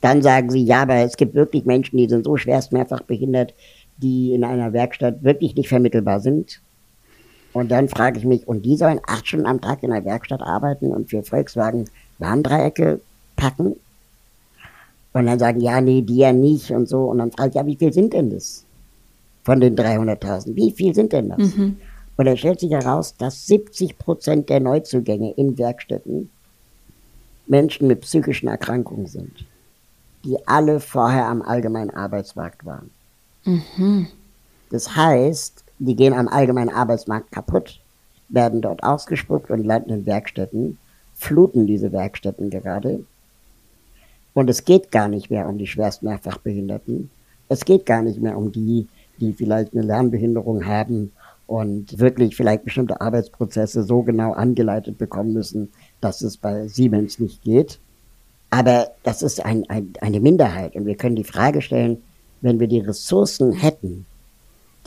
[0.01, 3.55] dann sagen sie, ja, aber es gibt wirklich Menschen, die sind so schwerst mehrfach behindert,
[3.97, 6.61] die in einer Werkstatt wirklich nicht vermittelbar sind.
[7.53, 10.41] Und dann frage ich mich, und die sollen acht Stunden am Tag in einer Werkstatt
[10.41, 11.87] arbeiten und für Volkswagen
[12.19, 13.01] Warndreiecke
[13.37, 13.77] packen?
[15.13, 17.05] Und dann sagen, ja, nee, die ja nicht und so.
[17.05, 18.65] Und dann frage ich, ja, wie viel sind denn das?
[19.45, 20.55] Von den 300.000.
[20.55, 21.57] Wie viel sind denn das?
[21.57, 21.79] Mhm.
[22.17, 26.31] Und dann stellt sich heraus, dass 70 Prozent der Neuzugänge in Werkstätten
[27.47, 29.47] Menschen mit psychischen Erkrankungen sind,
[30.25, 32.91] die alle vorher am allgemeinen Arbeitsmarkt waren.
[33.45, 34.09] Mhm.
[34.71, 37.81] Das heißt, die gehen am allgemeinen Arbeitsmarkt kaputt,
[38.29, 40.79] werden dort ausgespuckt und landen in Werkstätten,
[41.19, 43.05] fluten diese Werkstätten gerade.
[44.35, 47.11] Und es geht gar nicht mehr um die schwerst mehrfachbehinderten.
[47.49, 48.87] Es geht gar nicht mehr um die,
[49.19, 51.13] die vielleicht eine Lernbehinderung haben
[51.47, 57.43] und wirklich vielleicht bestimmte Arbeitsprozesse so genau angeleitet bekommen müssen, dass es bei Siemens nicht
[57.43, 57.81] geht.
[58.51, 62.03] Aber das ist ein, ein, eine Minderheit und wir können die Frage stellen,
[62.41, 64.07] wenn wir die Ressourcen hätten,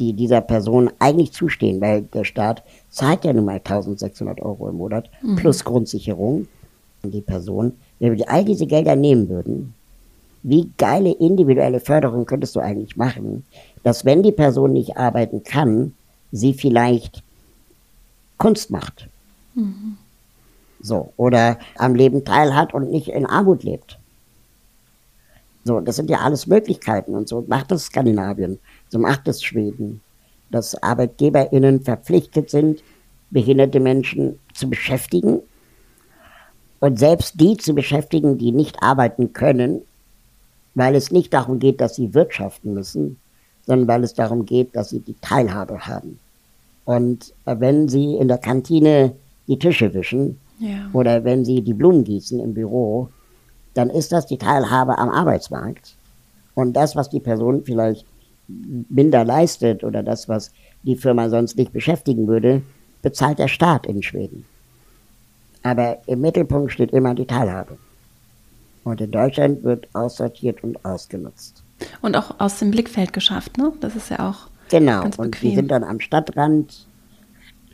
[0.02, 4.78] die dieser Person eigentlich zustehen, weil der Staat zahlt ja nun mal 1600 Euro im
[4.78, 5.36] Monat mhm.
[5.36, 6.48] plus Grundsicherung
[7.04, 7.74] an die Person.
[8.00, 9.76] Wenn wir all diese Gelder nehmen würden,
[10.42, 13.46] wie geile individuelle Förderung könntest du eigentlich machen,
[13.84, 15.94] dass wenn die Person nicht arbeiten kann,
[16.32, 17.22] sie vielleicht
[18.40, 19.08] Kunst macht.
[19.54, 19.98] Mhm.
[20.82, 24.00] So, oder am Leben teilhat und nicht in Armut lebt.
[25.64, 28.58] So, das sind ja alles Möglichkeiten und so macht es Skandinavien,
[28.92, 30.02] so macht es Schweden,
[30.52, 32.84] dass ArbeitgeberInnen verpflichtet sind,
[33.32, 35.40] behinderte Menschen zu beschäftigen
[36.82, 39.82] und selbst die zu beschäftigen, die nicht arbeiten können,
[40.76, 43.18] weil es nicht darum geht, dass sie wirtschaften müssen,
[43.66, 46.20] sondern weil es darum geht, dass sie die Teilhabe haben.
[46.84, 49.14] Und wenn sie in der Kantine
[49.48, 50.90] die Tische wischen ja.
[50.92, 53.10] oder wenn sie die Blumen gießen im Büro,
[53.74, 55.96] dann ist das die Teilhabe am Arbeitsmarkt.
[56.56, 58.06] Und das, was die Person vielleicht
[58.90, 60.52] minder leistet oder das, was
[60.84, 62.62] die Firma sonst nicht beschäftigen würde,
[63.02, 64.46] bezahlt der Staat in Schweden.
[65.64, 67.78] Aber im Mittelpunkt steht immer die Teilhabe.
[68.84, 71.64] Und in Deutschland wird aussortiert und ausgenutzt.
[72.02, 73.72] Und auch aus dem Blickfeld geschafft, ne?
[73.80, 74.48] Das ist ja auch.
[74.70, 75.04] Genau.
[75.04, 76.88] Ganz und wir sind dann am Stadtrand,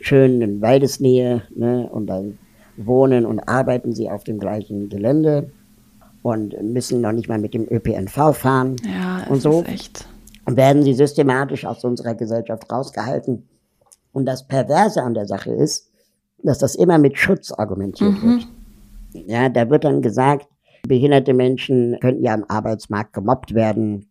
[0.00, 1.88] schön in Waldesnähe, ne?
[1.90, 2.38] Und dann
[2.76, 5.50] wohnen und arbeiten sie auf dem gleichen Gelände
[6.22, 9.62] und müssen noch nicht mal mit dem ÖPNV fahren ja, und so.
[9.62, 10.06] Ist echt.
[10.56, 13.48] Werden sie systematisch aus unserer Gesellschaft rausgehalten.
[14.12, 15.90] Und das Perverse an der Sache ist,
[16.42, 18.22] dass das immer mit Schutz argumentiert mhm.
[18.22, 18.48] wird.
[19.28, 20.48] Ja, da wird dann gesagt,
[20.86, 24.10] behinderte Menschen könnten ja am Arbeitsmarkt gemobbt werden,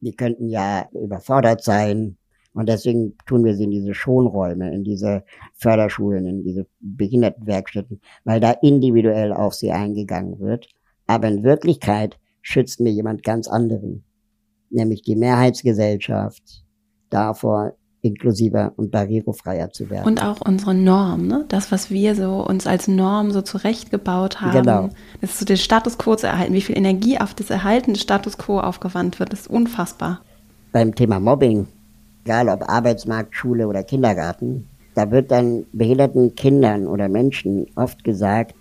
[0.00, 2.16] die könnten ja überfordert sein.
[2.54, 8.40] Und deswegen tun wir sie in diese Schonräume, in diese Förderschulen, in diese Behindertenwerkstätten, weil
[8.40, 10.68] da individuell auf sie eingegangen wird.
[11.06, 14.04] Aber in Wirklichkeit schützt mir jemand ganz anderen,
[14.72, 16.64] nämlich die Mehrheitsgesellschaft
[17.10, 20.06] davor, inklusiver und barrierefreier zu werden.
[20.06, 21.44] Und auch unsere Norm, ne?
[21.48, 24.88] das, was wir so uns als Norm so zurechtgebaut haben, genau.
[25.20, 26.52] das ist so den Status quo zu erhalten.
[26.52, 30.20] Wie viel Energie auf das Erhalten des Status quo aufgewandt wird, ist unfassbar.
[30.72, 31.68] Beim Thema Mobbing,
[32.24, 38.54] egal ob Arbeitsmarkt, Schule oder Kindergarten, da wird dann behinderten Kindern oder Menschen oft gesagt,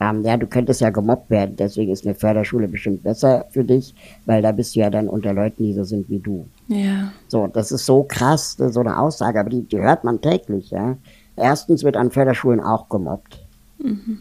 [0.00, 3.94] ähm, ja, du könntest ja gemobbt werden, deswegen ist eine Förderschule bestimmt besser für dich,
[4.26, 6.46] weil da bist du ja dann unter Leuten, die so sind wie du.
[6.68, 7.12] Ja.
[7.28, 10.96] So, das ist so krass, so eine Aussage, aber die, die hört man täglich, ja.
[11.36, 13.38] Erstens wird an Förderschulen auch gemobbt.
[13.78, 14.20] Mhm.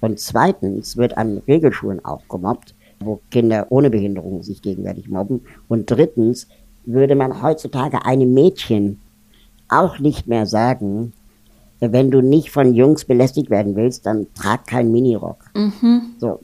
[0.00, 5.42] Und zweitens wird an Regelschulen auch gemobbt, wo Kinder ohne Behinderung sich gegenseitig mobben.
[5.68, 6.48] Und drittens
[6.84, 9.00] würde man heutzutage einem Mädchen
[9.68, 11.12] auch nicht mehr sagen,
[11.90, 15.50] wenn du nicht von Jungs belästigt werden willst, dann trag keinen Minirock.
[15.54, 16.14] Mhm.
[16.18, 16.40] So,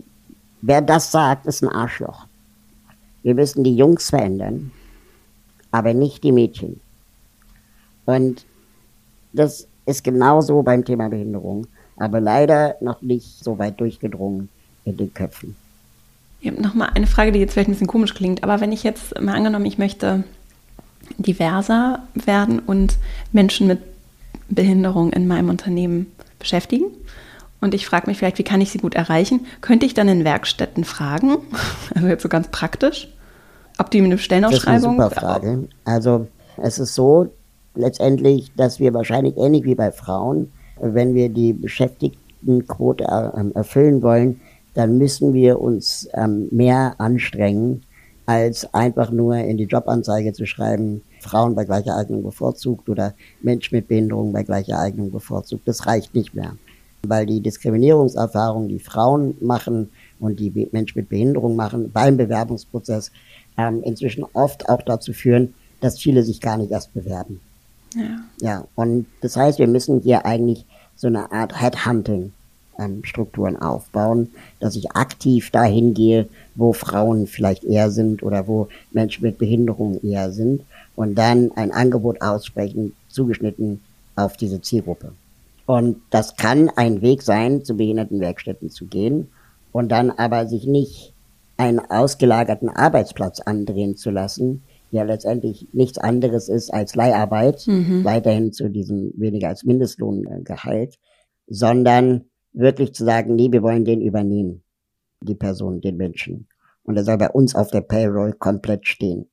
[0.62, 2.26] wer das sagt, ist ein Arschloch.
[3.22, 4.72] Wir müssen die Jungs verändern,
[5.70, 6.80] aber nicht die Mädchen.
[8.06, 8.44] Und
[9.32, 14.48] das ist genauso beim Thema Behinderung, aber leider noch nicht so weit durchgedrungen
[14.84, 15.56] in den Köpfen.
[16.40, 18.82] Ich habe nochmal eine Frage, die jetzt vielleicht ein bisschen komisch klingt, aber wenn ich
[18.82, 20.24] jetzt mal angenommen, ich möchte
[21.18, 22.96] diverser werden und
[23.32, 23.80] Menschen mit
[24.48, 26.86] Behinderung in meinem Unternehmen beschäftigen.
[27.60, 29.46] Und ich frage mich vielleicht, wie kann ich sie gut erreichen?
[29.60, 31.38] Könnte ich dann in Werkstätten fragen,
[31.94, 33.08] also jetzt so ganz praktisch,
[33.78, 34.96] ob die eine Stellenausschreibung...
[34.96, 35.68] Das ist eine super Frage.
[35.84, 37.28] Also es ist so
[37.74, 43.04] letztendlich, dass wir wahrscheinlich ähnlich wie bei Frauen, wenn wir die Beschäftigtenquote
[43.36, 44.40] ähm, erfüllen wollen,
[44.74, 47.82] dann müssen wir uns ähm, mehr anstrengen,
[48.26, 53.76] als einfach nur in die Jobanzeige zu schreiben, Frauen bei gleicher Eignung bevorzugt oder Menschen
[53.76, 55.66] mit Behinderung bei gleicher Eignung bevorzugt.
[55.66, 56.56] Das reicht nicht mehr.
[57.02, 63.12] Weil die Diskriminierungserfahrungen, die Frauen machen und die Menschen mit Behinderung machen beim Bewerbungsprozess,
[63.56, 67.40] ähm, inzwischen oft auch dazu führen, dass viele sich gar nicht erst bewerben.
[67.94, 68.20] Ja.
[68.40, 72.32] ja, und das heißt, wir müssen hier eigentlich so eine Art Headhunting
[72.78, 78.68] ähm, Strukturen aufbauen, dass ich aktiv dahin gehe, wo Frauen vielleicht eher sind oder wo
[78.92, 80.62] Menschen mit Behinderung eher sind
[80.98, 83.80] und dann ein Angebot aussprechen, zugeschnitten
[84.16, 85.12] auf diese Zielgruppe.
[85.64, 89.28] Und das kann ein Weg sein, zu Behindertenwerkstätten zu gehen
[89.70, 91.14] und dann aber sich nicht
[91.56, 98.02] einen ausgelagerten Arbeitsplatz andrehen zu lassen, ja letztendlich nichts anderes ist als Leiharbeit, mhm.
[98.02, 100.98] weiterhin zu diesem weniger als Mindestlohngehalt,
[101.46, 104.64] sondern wirklich zu sagen, nee, wir wollen den übernehmen,
[105.20, 106.48] die Person, den Menschen.
[106.82, 109.28] Und er soll bei uns auf der Payroll komplett stehen.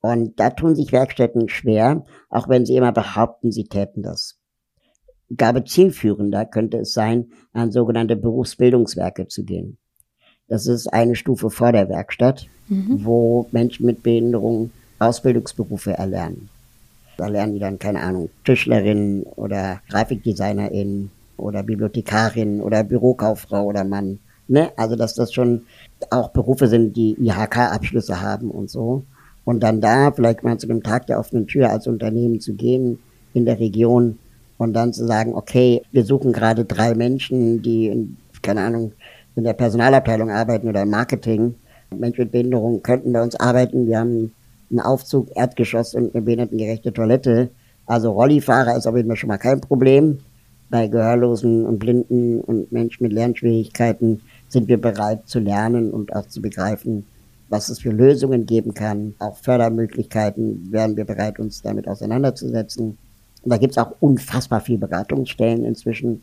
[0.00, 4.38] Und da tun sich Werkstätten schwer, auch wenn sie immer behaupten, sie täten das.
[5.28, 9.78] Ich glaube, zielführender könnte es sein, an sogenannte Berufsbildungswerke zu gehen.
[10.48, 13.04] Das ist eine Stufe vor der Werkstatt, mhm.
[13.04, 16.48] wo Menschen mit Behinderung Ausbildungsberufe erlernen.
[17.16, 24.18] Da lernen die dann, keine Ahnung, Tischlerin oder Grafikdesignerin oder Bibliothekarin oder Bürokauffrau oder Mann.
[24.48, 24.72] Ne?
[24.76, 25.66] Also, dass das schon
[26.10, 29.04] auch Berufe sind, die IHK-Abschlüsse haben und so.
[29.50, 33.00] Und dann da vielleicht mal zu dem Tag der offenen Tür als Unternehmen zu gehen
[33.34, 34.16] in der Region
[34.58, 38.92] und dann zu sagen, okay, wir suchen gerade drei Menschen, die, in, keine Ahnung,
[39.34, 41.56] in der Personalabteilung arbeiten oder im Marketing.
[41.92, 43.88] Menschen mit Behinderung könnten bei uns arbeiten.
[43.88, 44.32] Wir haben
[44.70, 47.50] einen Aufzug, Erdgeschoss und eine behindertengerechte Toilette.
[47.86, 50.20] Also Rollifahrer ist auf jeden Fall schon mal kein Problem.
[50.70, 56.28] Bei Gehörlosen und Blinden und Menschen mit Lernschwierigkeiten sind wir bereit zu lernen und auch
[56.28, 57.04] zu begreifen,
[57.50, 62.96] was es für Lösungen geben kann, auch Fördermöglichkeiten, wären wir bereit, uns damit auseinanderzusetzen.
[63.42, 66.22] Und da gibt es auch unfassbar viele Beratungsstellen inzwischen.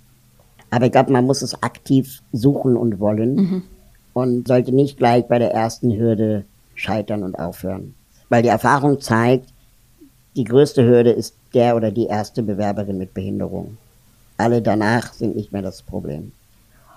[0.72, 3.63] Aber ich glaube, man muss es aktiv suchen und wollen mhm.
[4.13, 7.94] und sollte nicht gleich bei der ersten Hürde scheitern und aufhören.
[8.30, 9.50] Weil die Erfahrung zeigt,
[10.38, 13.78] die größte Hürde ist der oder die erste Bewerberin mit Behinderung.
[14.38, 16.32] Alle danach sind nicht mehr das Problem.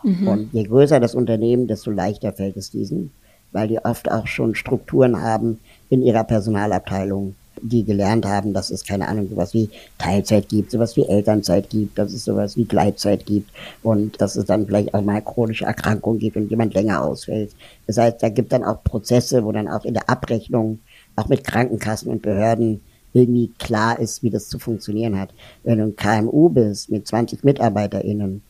[0.05, 0.29] Mhm.
[0.29, 3.11] Und je größer das Unternehmen, desto leichter fällt es diesen
[3.53, 8.85] weil die oft auch schon Strukturen haben in ihrer Personalabteilung, die gelernt haben, dass es
[8.85, 13.27] keine Ahnung, sowas wie Teilzeit gibt, sowas wie Elternzeit gibt, dass es sowas wie Gleitzeit
[13.27, 13.51] gibt
[13.83, 17.53] und dass es dann vielleicht auch mal chronische Erkrankungen gibt und jemand länger ausfällt.
[17.87, 20.79] Das heißt, da gibt dann auch Prozesse, wo dann auch in der Abrechnung,
[21.17, 22.81] auch mit Krankenkassen und Behörden
[23.13, 25.31] irgendwie klar ist, wie das zu funktionieren hat.
[25.65, 28.43] Wenn du ein KMU bist mit 20 MitarbeiterInnen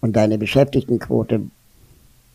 [0.00, 1.42] und deine Beschäftigtenquote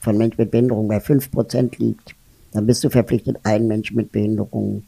[0.06, 2.16] von Menschen mit Behinderung bei 5% liegt,
[2.54, 4.84] dann bist du verpflichtet, einen Menschen mit Behinderung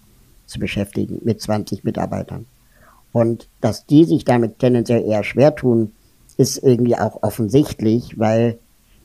[0.45, 2.45] zu beschäftigen, mit 20 Mitarbeitern.
[3.11, 5.91] Und dass die sich damit tendenziell eher schwer tun,
[6.37, 8.59] ist irgendwie auch offensichtlich, weil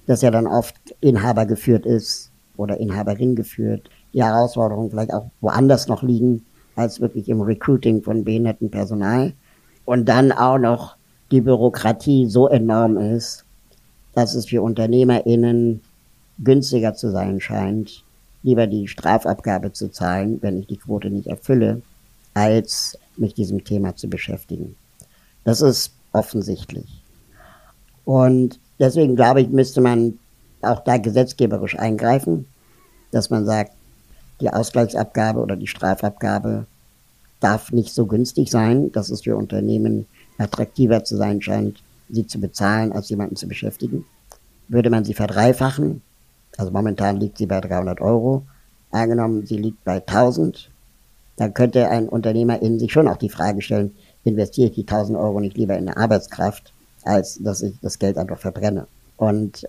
[0.06, 3.88] das ja dann oft Inhaber geführt ist oder Inhaberin geführt.
[4.12, 6.44] Die Herausforderungen vielleicht auch woanders noch liegen,
[6.76, 9.32] als wirklich im Recruiting von behinderten Personal.
[9.86, 10.96] Und dann auch noch
[11.30, 13.46] die Bürokratie so enorm ist,
[14.14, 15.80] dass es für UnternehmerInnen
[16.38, 18.04] günstiger zu sein scheint,
[18.42, 21.82] lieber die Strafabgabe zu zahlen, wenn ich die Quote nicht erfülle,
[22.34, 24.76] als mich diesem Thema zu beschäftigen.
[25.44, 27.02] Das ist offensichtlich.
[28.04, 30.18] Und deswegen glaube ich, müsste man
[30.60, 32.46] auch da gesetzgeberisch eingreifen,
[33.10, 33.72] dass man sagt,
[34.40, 36.66] die Ausgleichsabgabe oder die Strafabgabe
[37.40, 40.06] darf nicht so günstig sein, dass es für Unternehmen
[40.38, 44.04] attraktiver zu sein scheint, sie zu bezahlen, als jemanden zu beschäftigen.
[44.68, 46.02] Würde man sie verdreifachen,
[46.56, 48.44] also momentan liegt sie bei 300 Euro,
[48.90, 50.70] angenommen, sie liegt bei 1000,
[51.36, 53.94] dann könnte ein Unternehmer in sich schon auch die Frage stellen,
[54.24, 56.72] investiere ich die 1000 Euro nicht lieber in eine Arbeitskraft,
[57.04, 58.86] als dass ich das Geld einfach verbrenne.
[59.16, 59.66] Und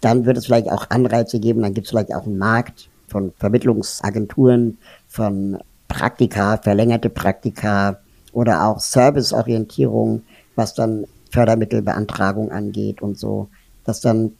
[0.00, 3.32] dann wird es vielleicht auch Anreize geben, dann gibt es vielleicht auch einen Markt von
[3.38, 4.78] Vermittlungsagenturen,
[5.08, 5.58] von
[5.88, 7.98] Praktika, verlängerte Praktika
[8.32, 10.22] oder auch Serviceorientierung,
[10.54, 13.48] was dann Fördermittelbeantragung angeht und so,
[13.84, 14.32] dass dann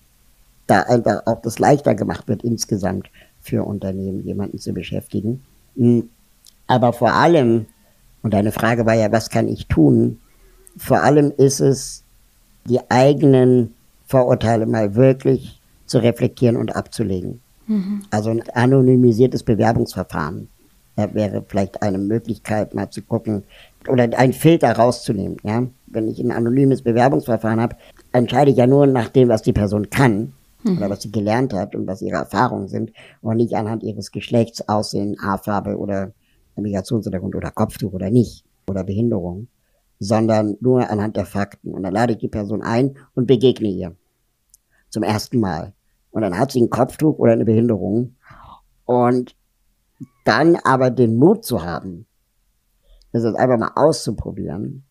[0.70, 3.10] da einfach auch das leichter gemacht wird insgesamt
[3.40, 5.42] für Unternehmen, jemanden zu beschäftigen.
[5.76, 6.08] Hm.
[6.66, 7.66] Aber vor allem,
[8.22, 10.20] und deine Frage war ja, was kann ich tun?
[10.76, 12.04] Vor allem ist es,
[12.66, 13.74] die eigenen
[14.06, 17.40] Vorurteile mal wirklich zu reflektieren und abzulegen.
[17.66, 18.02] Mhm.
[18.10, 20.48] Also ein anonymisiertes Bewerbungsverfahren
[20.96, 23.42] wäre vielleicht eine Möglichkeit, mal zu gucken
[23.88, 25.38] oder einen Filter rauszunehmen.
[25.42, 25.66] Ja?
[25.86, 27.76] Wenn ich ein anonymes Bewerbungsverfahren habe,
[28.12, 30.78] entscheide ich ja nur nach dem, was die Person kann mhm.
[30.78, 34.68] oder was sie gelernt hat und was ihre Erfahrungen sind und nicht anhand ihres Geschlechts,
[34.68, 36.12] Aussehen, Haarfarbe oder
[36.56, 39.48] Migrationshintergrund oder Kopftuch oder nicht oder Behinderung,
[39.98, 41.72] sondern nur anhand der Fakten.
[41.72, 43.96] Und dann lade ich die Person ein und begegne ihr
[44.88, 45.72] zum ersten Mal.
[46.10, 48.16] Und dann hat sie ein Kopftuch oder eine Behinderung.
[48.84, 49.36] Und
[50.24, 52.06] dann aber den Mut zu haben,
[53.12, 54.84] das einfach mal auszuprobieren,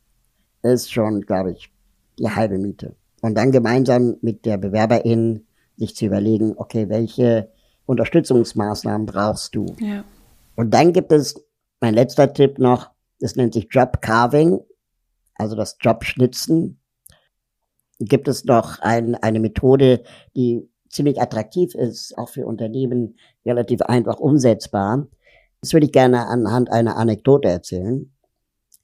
[0.62, 1.72] ist schon, glaube ich,
[2.18, 2.96] die halbe Miete.
[3.22, 5.46] Und dann gemeinsam mit der Bewerberin
[5.80, 7.52] sich zu überlegen, okay, welche
[7.86, 9.66] Unterstützungsmaßnahmen brauchst du?
[9.80, 10.04] Ja.
[10.56, 11.44] Und dann gibt es,
[11.80, 14.60] mein letzter Tipp noch, das nennt sich Job Carving,
[15.36, 16.80] also das Jobschnitzen.
[18.00, 20.04] Gibt es noch ein, eine Methode,
[20.36, 25.08] die ziemlich attraktiv ist, auch für Unternehmen relativ einfach umsetzbar.
[25.62, 28.12] Das würde ich gerne anhand einer Anekdote erzählen.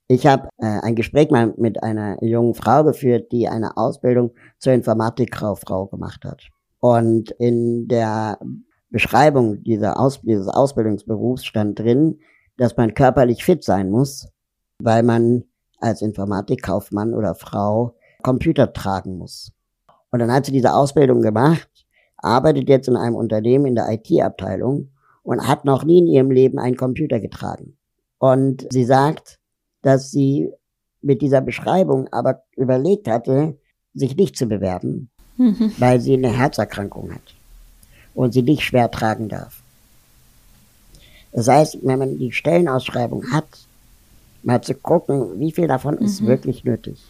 [0.07, 4.73] Ich habe äh, ein Gespräch mal mit einer jungen Frau geführt, die eine Ausbildung zur
[4.73, 6.49] Informatikkauffrau gemacht hat.
[6.79, 8.39] Und in der
[8.89, 12.19] Beschreibung dieser Aus dieses Ausbildungsberufs stand drin,
[12.57, 14.29] dass man körperlich fit sein muss,
[14.81, 15.43] weil man
[15.79, 19.51] als Informatikkaufmann oder Frau Computer tragen muss.
[20.11, 21.85] Und dann hat sie diese Ausbildung gemacht
[22.25, 24.91] arbeitet jetzt in einem Unternehmen in der IT-Abteilung
[25.23, 27.77] und hat noch nie in ihrem Leben einen Computer getragen.
[28.17, 29.39] Und sie sagt,
[29.81, 30.51] dass sie
[31.01, 33.59] mit dieser Beschreibung aber überlegt hatte,
[33.93, 35.71] sich nicht zu bewerben, mhm.
[35.77, 37.35] weil sie eine Herzerkrankung hat
[38.13, 39.61] und sie nicht schwer tragen darf.
[41.31, 43.45] Das heißt, wenn man die Stellenausschreibung hat,
[44.43, 46.05] mal zu gucken, wie viel davon mhm.
[46.05, 47.03] ist wirklich nötig.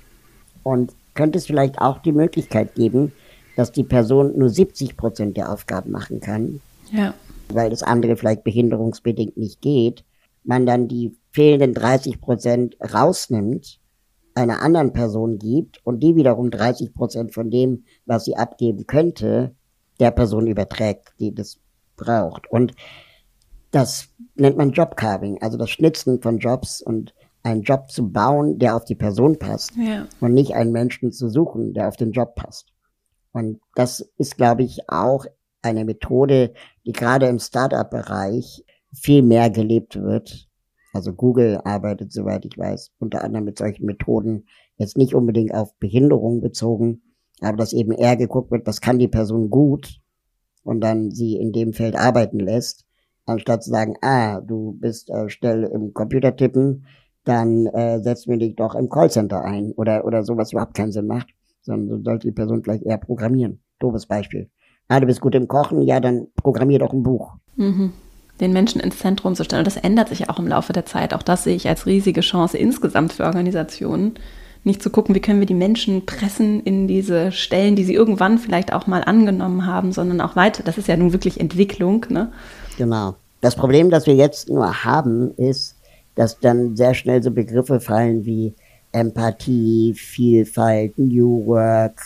[0.63, 3.11] Und könnte es vielleicht auch die Möglichkeit geben,
[3.55, 6.59] dass die Person nur 70 Prozent der Aufgaben machen kann,
[6.91, 7.13] ja.
[7.49, 10.03] weil das andere vielleicht behinderungsbedingt nicht geht,
[10.43, 13.79] man dann die fehlenden 30 Prozent rausnimmt,
[14.35, 19.55] einer anderen Person gibt und die wiederum 30 Prozent von dem, was sie abgeben könnte,
[19.99, 21.59] der Person überträgt, die das
[21.95, 22.51] braucht.
[22.51, 22.73] Und
[23.71, 27.13] das nennt man Jobcarving, also das Schnitzen von Jobs und
[27.43, 30.07] einen Job zu bauen, der auf die Person passt ja.
[30.19, 32.73] und nicht einen Menschen zu suchen, der auf den Job passt.
[33.31, 35.25] Und das ist, glaube ich, auch
[35.61, 36.53] eine Methode,
[36.85, 38.63] die gerade im Startup-Bereich
[38.93, 40.44] viel mehr gelebt wird.
[40.95, 44.45] Also Google arbeitet, soweit ich weiß, unter anderem mit solchen Methoden,
[44.77, 47.01] jetzt nicht unbedingt auf Behinderung bezogen,
[47.41, 49.99] aber dass eben eher geguckt wird, was kann die Person gut
[50.63, 52.85] und dann sie in dem Feld arbeiten lässt,
[53.25, 56.85] anstatt zu sagen, ah, du bist äh, schnell im Computer tippen,
[57.25, 61.07] dann äh, setzen wir dich doch im Callcenter ein oder, oder sowas überhaupt keinen Sinn
[61.07, 61.35] macht
[61.65, 63.59] sondern sollte die Person vielleicht eher programmieren.
[63.79, 64.49] Doofes Beispiel.
[64.87, 67.35] Ah, du bist gut im Kochen, ja, dann programmier doch ein Buch.
[67.55, 67.91] Mhm.
[68.39, 69.61] Den Menschen ins Zentrum zu stellen.
[69.61, 71.13] Und das ändert sich ja auch im Laufe der Zeit.
[71.13, 74.15] Auch das sehe ich als riesige Chance insgesamt für Organisationen.
[74.63, 78.39] Nicht zu gucken, wie können wir die Menschen pressen in diese Stellen, die sie irgendwann
[78.39, 80.63] vielleicht auch mal angenommen haben, sondern auch weiter.
[80.63, 82.05] Das ist ja nun wirklich Entwicklung.
[82.09, 82.31] Ne?
[82.77, 83.15] Genau.
[83.41, 85.75] Das Problem, das wir jetzt nur haben, ist,
[86.15, 88.55] dass dann sehr schnell so Begriffe fallen wie
[88.91, 92.01] Empathie, Vielfalt, New Work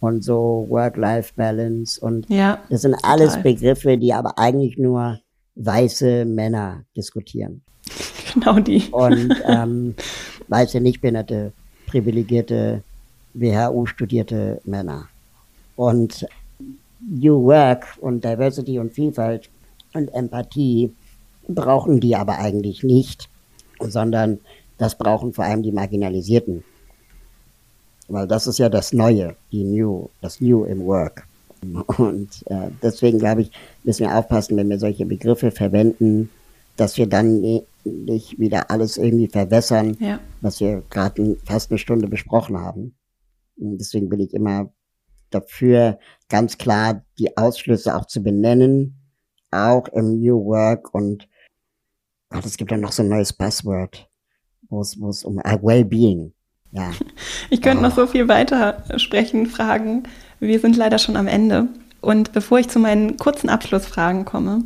[0.00, 3.10] und so Work-Life-Balance und ja, das sind total.
[3.10, 5.18] alles Begriffe, die aber eigentlich nur
[5.58, 7.62] weiße Männer diskutieren.
[8.34, 8.88] Genau die.
[8.90, 9.94] Und ähm,
[10.48, 11.52] weiße, nicht behinderte,
[11.86, 12.82] privilegierte,
[13.34, 15.08] WHU-studierte Männer.
[15.76, 16.26] Und
[17.00, 19.48] New Work und Diversity und Vielfalt
[19.94, 20.92] und Empathie
[21.46, 23.28] brauchen die aber eigentlich nicht,
[23.80, 24.40] sondern
[24.76, 26.64] das brauchen vor allem die Marginalisierten.
[28.08, 31.27] Weil das ist ja das Neue, die New, das New im Work.
[31.98, 33.50] Und äh, deswegen glaube ich,
[33.84, 36.30] müssen wir aufpassen, wenn wir solche Begriffe verwenden,
[36.76, 37.40] dass wir dann
[37.84, 40.20] nicht wieder alles irgendwie verwässern, ja.
[40.40, 42.94] was wir gerade fast eine Stunde besprochen haben.
[43.56, 44.70] Und deswegen bin ich immer
[45.30, 45.98] dafür,
[46.28, 48.94] ganz klar die Ausschlüsse auch zu benennen,
[49.50, 51.28] auch im New Work und
[52.30, 54.08] Gott, es gibt ja noch so ein neues Passwort,
[54.68, 56.32] wo es, wo es um uh, Wellbeing.
[56.72, 56.92] Ja.
[57.50, 57.88] Ich könnte oh.
[57.88, 60.02] noch so viel weiter sprechen, fragen.
[60.40, 61.66] Wir sind leider schon am Ende.
[62.00, 64.62] Und bevor ich zu meinen kurzen Abschlussfragen komme,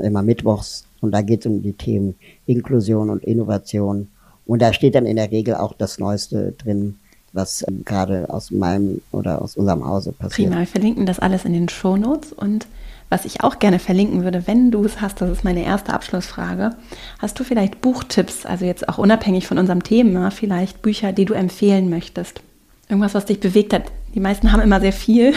[0.01, 0.87] immer mittwochs.
[1.01, 2.15] Und da geht es um die Themen
[2.47, 4.09] Inklusion und Innovation.
[4.47, 6.99] Und da steht dann in der Regel auch das Neueste drin,
[7.35, 10.51] was ähm, gerade aus meinem oder aus unserem Hause passiert.
[10.51, 12.67] Prima, wir verlinken das alles in den Shownotes und
[13.11, 16.71] was ich auch gerne verlinken würde, wenn du es hast, das ist meine erste Abschlussfrage,
[17.19, 21.35] hast du vielleicht Buchtipps, also jetzt auch unabhängig von unserem Thema, vielleicht Bücher, die du
[21.35, 22.41] empfehlen möchtest?
[22.89, 23.85] Irgendwas, was dich bewegt hat.
[24.15, 25.35] Die meisten haben immer sehr viel.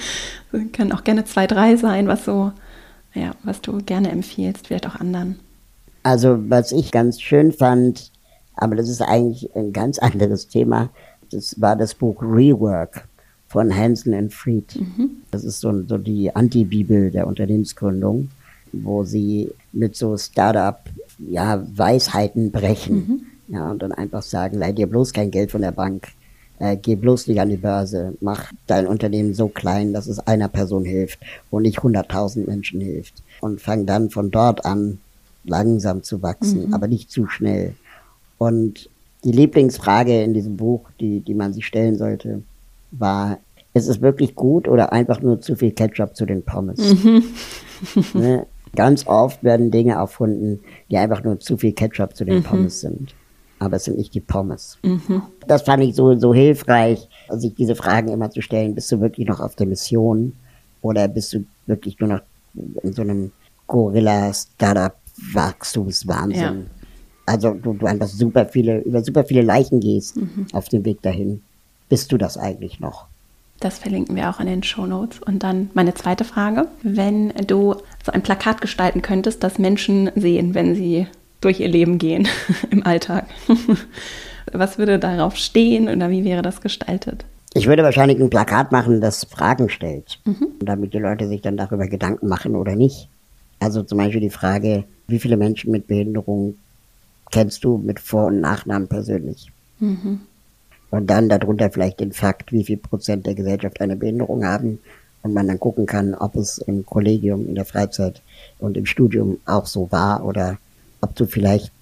[0.72, 2.52] können auch gerne zwei, drei sein, was so,
[3.14, 5.38] ja, was du gerne empfiehlst, vielleicht auch anderen.
[6.02, 8.10] Also, was ich ganz schön fand,
[8.56, 10.90] aber das ist eigentlich ein ganz anderes Thema,
[11.32, 13.08] das war das Buch Rework
[13.48, 14.76] von Hansen and Fried.
[14.76, 15.22] Mhm.
[15.30, 18.30] Das ist so, so die Anti-Bibel der Unternehmensgründung,
[18.72, 20.80] wo sie mit so Startup
[21.18, 22.96] ja, Weisheiten brechen.
[23.48, 23.54] Mhm.
[23.54, 26.08] Ja, und dann einfach sagen, leih dir bloß kein Geld von der Bank.
[26.58, 28.14] Äh, geh bloß nicht an die Börse.
[28.20, 31.18] Mach dein Unternehmen so klein, dass es einer Person hilft
[31.50, 33.22] und nicht 100.000 Menschen hilft.
[33.40, 34.98] Und fang dann von dort an
[35.44, 36.74] langsam zu wachsen, mhm.
[36.74, 37.74] aber nicht zu schnell.
[38.38, 38.88] Und
[39.24, 42.42] die Lieblingsfrage in diesem Buch, die, die man sich stellen sollte,
[42.90, 43.38] war,
[43.74, 46.78] ist es wirklich gut oder einfach nur zu viel Ketchup zu den Pommes?
[47.04, 47.24] Mhm.
[48.14, 48.46] ne?
[48.74, 50.60] Ganz oft werden Dinge erfunden,
[50.90, 52.44] die einfach nur zu viel Ketchup zu den mhm.
[52.44, 53.14] Pommes sind.
[53.58, 54.78] Aber es sind nicht die Pommes.
[54.82, 55.20] Mhm.
[55.46, 58.74] Das fand ich so, so hilfreich, sich diese Fragen immer zu stellen.
[58.74, 60.32] Bist du wirklich noch auf der Mission?
[60.80, 62.22] Oder bist du wirklich nur noch
[62.82, 63.30] in so einem
[63.66, 66.40] Gorilla-Startup-Wachstumswahnsinn?
[66.40, 66.54] Ja.
[67.26, 70.46] Also du, du einfach super viele, über super viele Leichen gehst mhm.
[70.52, 71.42] auf dem Weg dahin.
[71.88, 73.06] Bist du das eigentlich noch?
[73.60, 75.20] Das verlinken wir auch in den Show Notes.
[75.22, 76.66] Und dann meine zweite Frage.
[76.82, 81.06] Wenn du so ein Plakat gestalten könntest, das Menschen sehen, wenn sie
[81.40, 82.26] durch ihr Leben gehen
[82.70, 83.26] im Alltag,
[84.52, 87.24] was würde darauf stehen oder wie wäre das gestaltet?
[87.54, 90.48] Ich würde wahrscheinlich ein Plakat machen, das Fragen stellt, mhm.
[90.60, 93.08] damit die Leute sich dann darüber Gedanken machen oder nicht.
[93.60, 96.56] Also zum Beispiel die Frage, wie viele Menschen mit Behinderung
[97.32, 99.50] kennst du mit Vor- und Nachnamen persönlich?
[99.80, 100.20] Mhm
[100.92, 104.78] und dann darunter vielleicht den Fakt, wie viel Prozent der Gesellschaft eine Behinderung haben
[105.22, 108.20] und man dann gucken kann, ob es im Kollegium, in der Freizeit
[108.58, 110.58] und im Studium auch so war oder
[111.00, 111.72] ob du vielleicht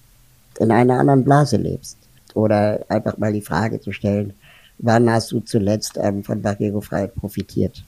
[0.59, 1.97] in einer anderen Blase lebst.
[2.35, 4.31] Oder einfach mal die Frage zu stellen,
[4.77, 7.83] wann hast du zuletzt ähm, von Barrierefreiheit profitiert?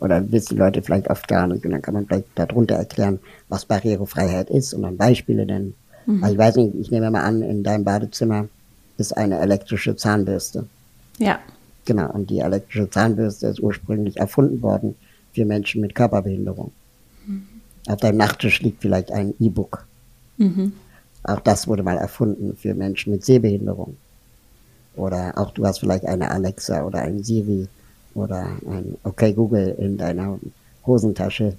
[0.00, 1.64] Oder wissen Leute vielleicht oft gar nicht.
[1.64, 5.74] Und dann kann man vielleicht darunter erklären, was Barrierefreiheit ist und dann Beispiele nennen.
[6.06, 6.22] Mhm.
[6.22, 8.48] Also ich weiß nicht, ich nehme mal an, in deinem Badezimmer
[8.98, 10.66] ist eine elektrische Zahnbürste.
[11.18, 11.38] Ja.
[11.84, 14.94] Genau, und die elektrische Zahnbürste ist ursprünglich erfunden worden
[15.32, 16.72] für Menschen mit Körperbehinderung.
[17.26, 17.46] Mhm.
[17.88, 19.86] Auf deinem Nachttisch liegt vielleicht ein E-Book.
[20.36, 20.72] Mhm.
[21.24, 23.96] Auch das wurde mal erfunden für Menschen mit Sehbehinderung.
[24.96, 27.68] Oder auch du hast vielleicht eine Alexa oder ein Siri
[28.14, 30.38] oder ein Okay Google in deiner
[30.86, 31.56] Hosentasche.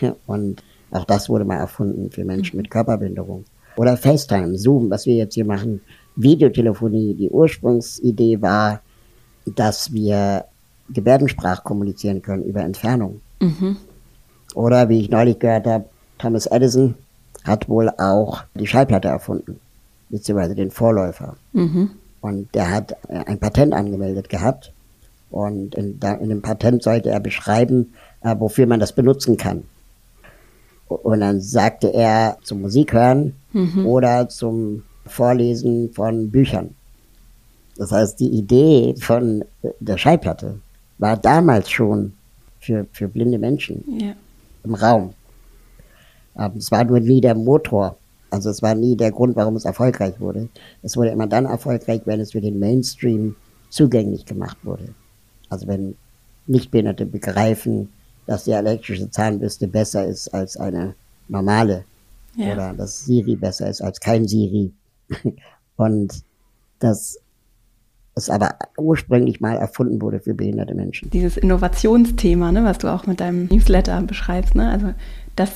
[0.26, 3.44] Und auch das wurde mal erfunden für Menschen mit Körperbehinderung.
[3.76, 5.80] Oder FaceTime, Zoom, was wir jetzt hier machen,
[6.16, 7.14] Videotelefonie.
[7.14, 8.80] Die Ursprungsidee war,
[9.44, 10.44] dass wir
[10.90, 13.20] Gebärdensprach kommunizieren können über Entfernung.
[13.40, 13.76] Mhm.
[14.54, 15.84] Oder wie ich neulich gehört habe,
[16.18, 16.94] Thomas Edison
[17.44, 19.60] hat wohl auch die Schallplatte erfunden,
[20.08, 21.36] beziehungsweise den Vorläufer.
[21.52, 21.90] Mhm.
[22.20, 24.72] Und der hat ein Patent angemeldet gehabt.
[25.30, 29.64] Und in, in dem Patent sollte er beschreiben, äh, wofür man das benutzen kann.
[30.88, 33.86] Und dann sagte er zum Musik hören mhm.
[33.86, 36.74] oder zum Vorlesen von Büchern.
[37.76, 39.44] Das heißt, die Idee von
[39.80, 40.60] der Schallplatte
[40.98, 42.14] war damals schon
[42.60, 44.14] für, für blinde Menschen ja.
[44.64, 45.12] im Raum.
[46.38, 47.96] Ähm, es war nur nie der Motor.
[48.30, 50.48] Also es war nie der Grund, warum es erfolgreich wurde.
[50.82, 53.36] Es wurde immer dann erfolgreich, wenn es für den Mainstream
[53.70, 54.88] zugänglich gemacht wurde.
[55.48, 55.96] Also wenn
[56.46, 57.88] Nichtbehinderte begreifen,
[58.26, 60.94] dass die elektrische Zahnbürste besser ist als eine
[61.28, 61.84] normale
[62.36, 62.52] ja.
[62.52, 64.72] oder dass Siri besser ist als kein Siri
[65.76, 66.22] und
[66.78, 67.18] dass
[68.14, 71.10] es aber ursprünglich mal erfunden wurde für behinderte Menschen.
[71.10, 74.70] Dieses Innovationsthema, ne, was du auch mit deinem Newsletter beschreibst, ne?
[74.70, 74.94] also
[75.36, 75.50] das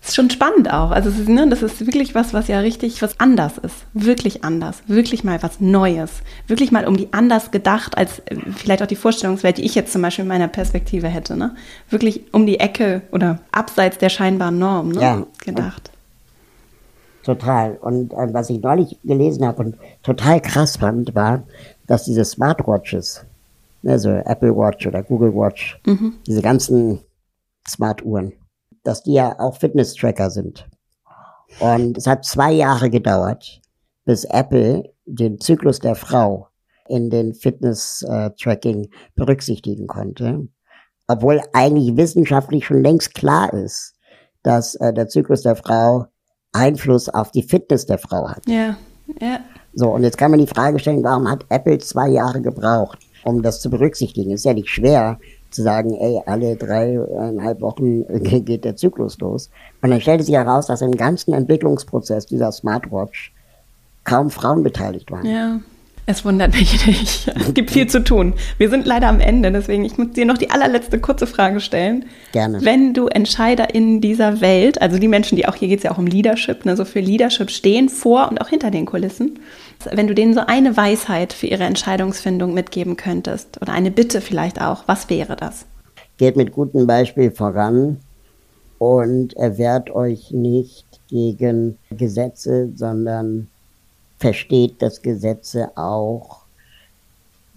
[0.00, 0.90] ist schon spannend auch.
[0.90, 3.86] Also ist, ne, das ist wirklich was, was ja richtig was anders ist.
[3.94, 4.82] Wirklich anders.
[4.86, 6.22] Wirklich mal was Neues.
[6.46, 9.92] Wirklich mal um die anders gedacht, als äh, vielleicht auch die Vorstellungswelt, die ich jetzt
[9.92, 11.36] zum Beispiel in meiner Perspektive hätte.
[11.36, 11.54] Ne?
[11.90, 15.00] Wirklich um die Ecke oder abseits der scheinbaren Norm ne?
[15.00, 15.26] ja.
[15.44, 15.90] gedacht.
[17.24, 17.76] Total.
[17.80, 21.42] Und äh, was ich neulich gelesen habe und total krass fand, war,
[21.86, 23.24] dass diese Smartwatches,
[23.84, 26.14] also Apple Watch oder Google Watch, mhm.
[26.26, 27.00] diese ganzen
[27.68, 28.32] Smartuhren,
[28.88, 30.66] dass die ja auch Fitness-Tracker sind.
[31.60, 33.60] Und es hat zwei Jahre gedauert,
[34.06, 36.48] bis Apple den Zyklus der Frau
[36.88, 40.48] in den Fitness-Tracking berücksichtigen konnte.
[41.06, 43.94] Obwohl eigentlich wissenschaftlich schon längst klar ist,
[44.42, 46.06] dass äh, der Zyklus der Frau
[46.52, 48.48] Einfluss auf die Fitness der Frau hat.
[48.48, 48.78] Ja,
[49.20, 49.40] ja.
[49.74, 53.42] So, und jetzt kann man die Frage stellen, warum hat Apple zwei Jahre gebraucht, um
[53.42, 54.30] das zu berücksichtigen?
[54.30, 55.18] Ist ja nicht schwer
[55.50, 59.50] zu sagen, ey, alle dreieinhalb Wochen geht der Zyklus los.
[59.82, 63.32] Und dann stellte sich heraus, dass im ganzen Entwicklungsprozess dieser Smartwatch
[64.04, 65.26] kaum Frauen beteiligt waren.
[65.26, 65.60] Ja.
[66.10, 67.30] Es wundert mich nicht.
[67.36, 68.32] Es gibt viel zu tun.
[68.56, 72.06] Wir sind leider am Ende, deswegen ich muss dir noch die allerletzte kurze Frage stellen.
[72.32, 72.64] Gerne.
[72.64, 75.90] Wenn du Entscheider in dieser Welt, also die Menschen, die auch, hier geht es ja
[75.90, 79.38] auch um Leadership, ne, so für Leadership stehen, vor und auch hinter den Kulissen,
[79.92, 84.62] wenn du denen so eine Weisheit für ihre Entscheidungsfindung mitgeben könntest oder eine Bitte vielleicht
[84.62, 85.66] auch, was wäre das?
[86.16, 87.98] Geht mit gutem Beispiel voran
[88.78, 93.48] und erwehrt euch nicht gegen Gesetze, sondern
[94.18, 96.42] versteht, dass Gesetze auch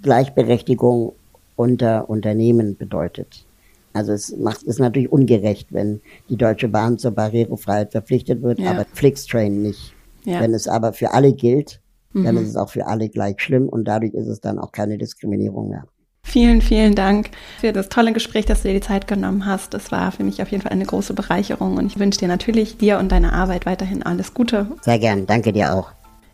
[0.02, 1.14] Gleichberechtigung
[1.56, 3.46] unter Unternehmen bedeutet.
[3.94, 8.72] Also es macht es natürlich ungerecht, wenn die Deutsche Bahn zur Barrierefreiheit verpflichtet wird, ja.
[8.72, 9.94] aber Flixtrain nicht.
[10.24, 10.40] Ja.
[10.40, 11.82] Wenn es aber für alle gilt,
[12.14, 12.24] mhm.
[12.24, 14.98] dann ist es auch für alle gleich schlimm und dadurch ist es dann auch keine
[14.98, 15.86] Diskriminierung mehr.
[16.24, 19.74] Vielen, vielen Dank für das tolle Gespräch, dass du dir die Zeit genommen hast.
[19.74, 22.78] Das war für mich auf jeden Fall eine große Bereicherung und ich wünsche dir natürlich
[22.78, 24.68] dir und deiner Arbeit weiterhin alles Gute.
[24.82, 25.92] Sehr gern, danke dir auch.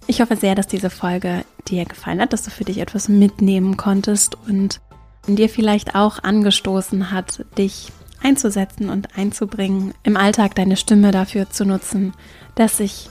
[0.10, 3.76] Ich hoffe sehr, dass diese Folge dir gefallen hat, dass du für dich etwas mitnehmen
[3.76, 4.80] konntest und
[5.28, 7.92] dir vielleicht auch angestoßen hat, dich
[8.24, 12.14] einzusetzen und einzubringen, im Alltag deine Stimme dafür zu nutzen,
[12.56, 13.10] dass sich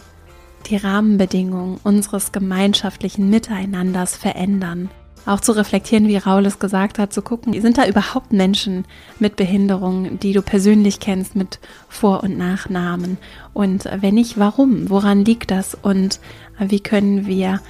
[0.70, 4.90] die Rahmenbedingungen unseres gemeinschaftlichen Miteinanders verändern
[5.27, 8.85] auch zu reflektieren, wie Raul es gesagt hat, zu gucken, sind da überhaupt Menschen
[9.18, 11.59] mit Behinderungen, die du persönlich kennst, mit
[11.89, 13.18] Vor- und Nachnamen?
[13.53, 14.89] Und wenn nicht, warum?
[14.89, 15.74] Woran liegt das?
[15.74, 16.20] Und
[16.59, 17.61] wie können wir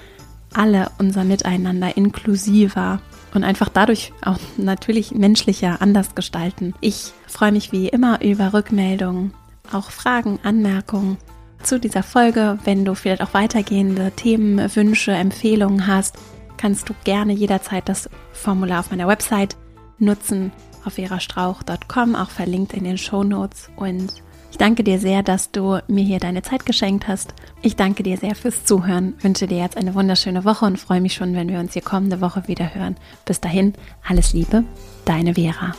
[0.53, 3.01] alle unser Miteinander inklusiver
[3.35, 6.75] und einfach dadurch auch natürlich menschlicher anders gestalten?
[6.81, 9.33] Ich freue mich wie immer über Rückmeldungen,
[9.73, 11.17] auch Fragen, Anmerkungen
[11.63, 12.59] zu dieser Folge.
[12.65, 16.17] Wenn du vielleicht auch weitergehende Themen, Wünsche, Empfehlungen hast,
[16.57, 19.57] kannst du gerne jederzeit das Formular auf meiner Website
[19.99, 20.53] nutzen,
[20.85, 23.71] auf verastrauch.com, auch verlinkt in den Show Notes.
[23.77, 27.35] Und ich danke dir sehr, dass du mir hier deine Zeit geschenkt hast.
[27.63, 31.15] Ich danke dir sehr fürs Zuhören, wünsche dir jetzt eine wunderschöne Woche und freue mich
[31.15, 32.97] schon, wenn wir uns hier kommende Woche wieder hören.
[33.25, 33.75] Bis dahin,
[34.09, 34.65] alles Liebe,
[35.05, 35.75] deine Vera.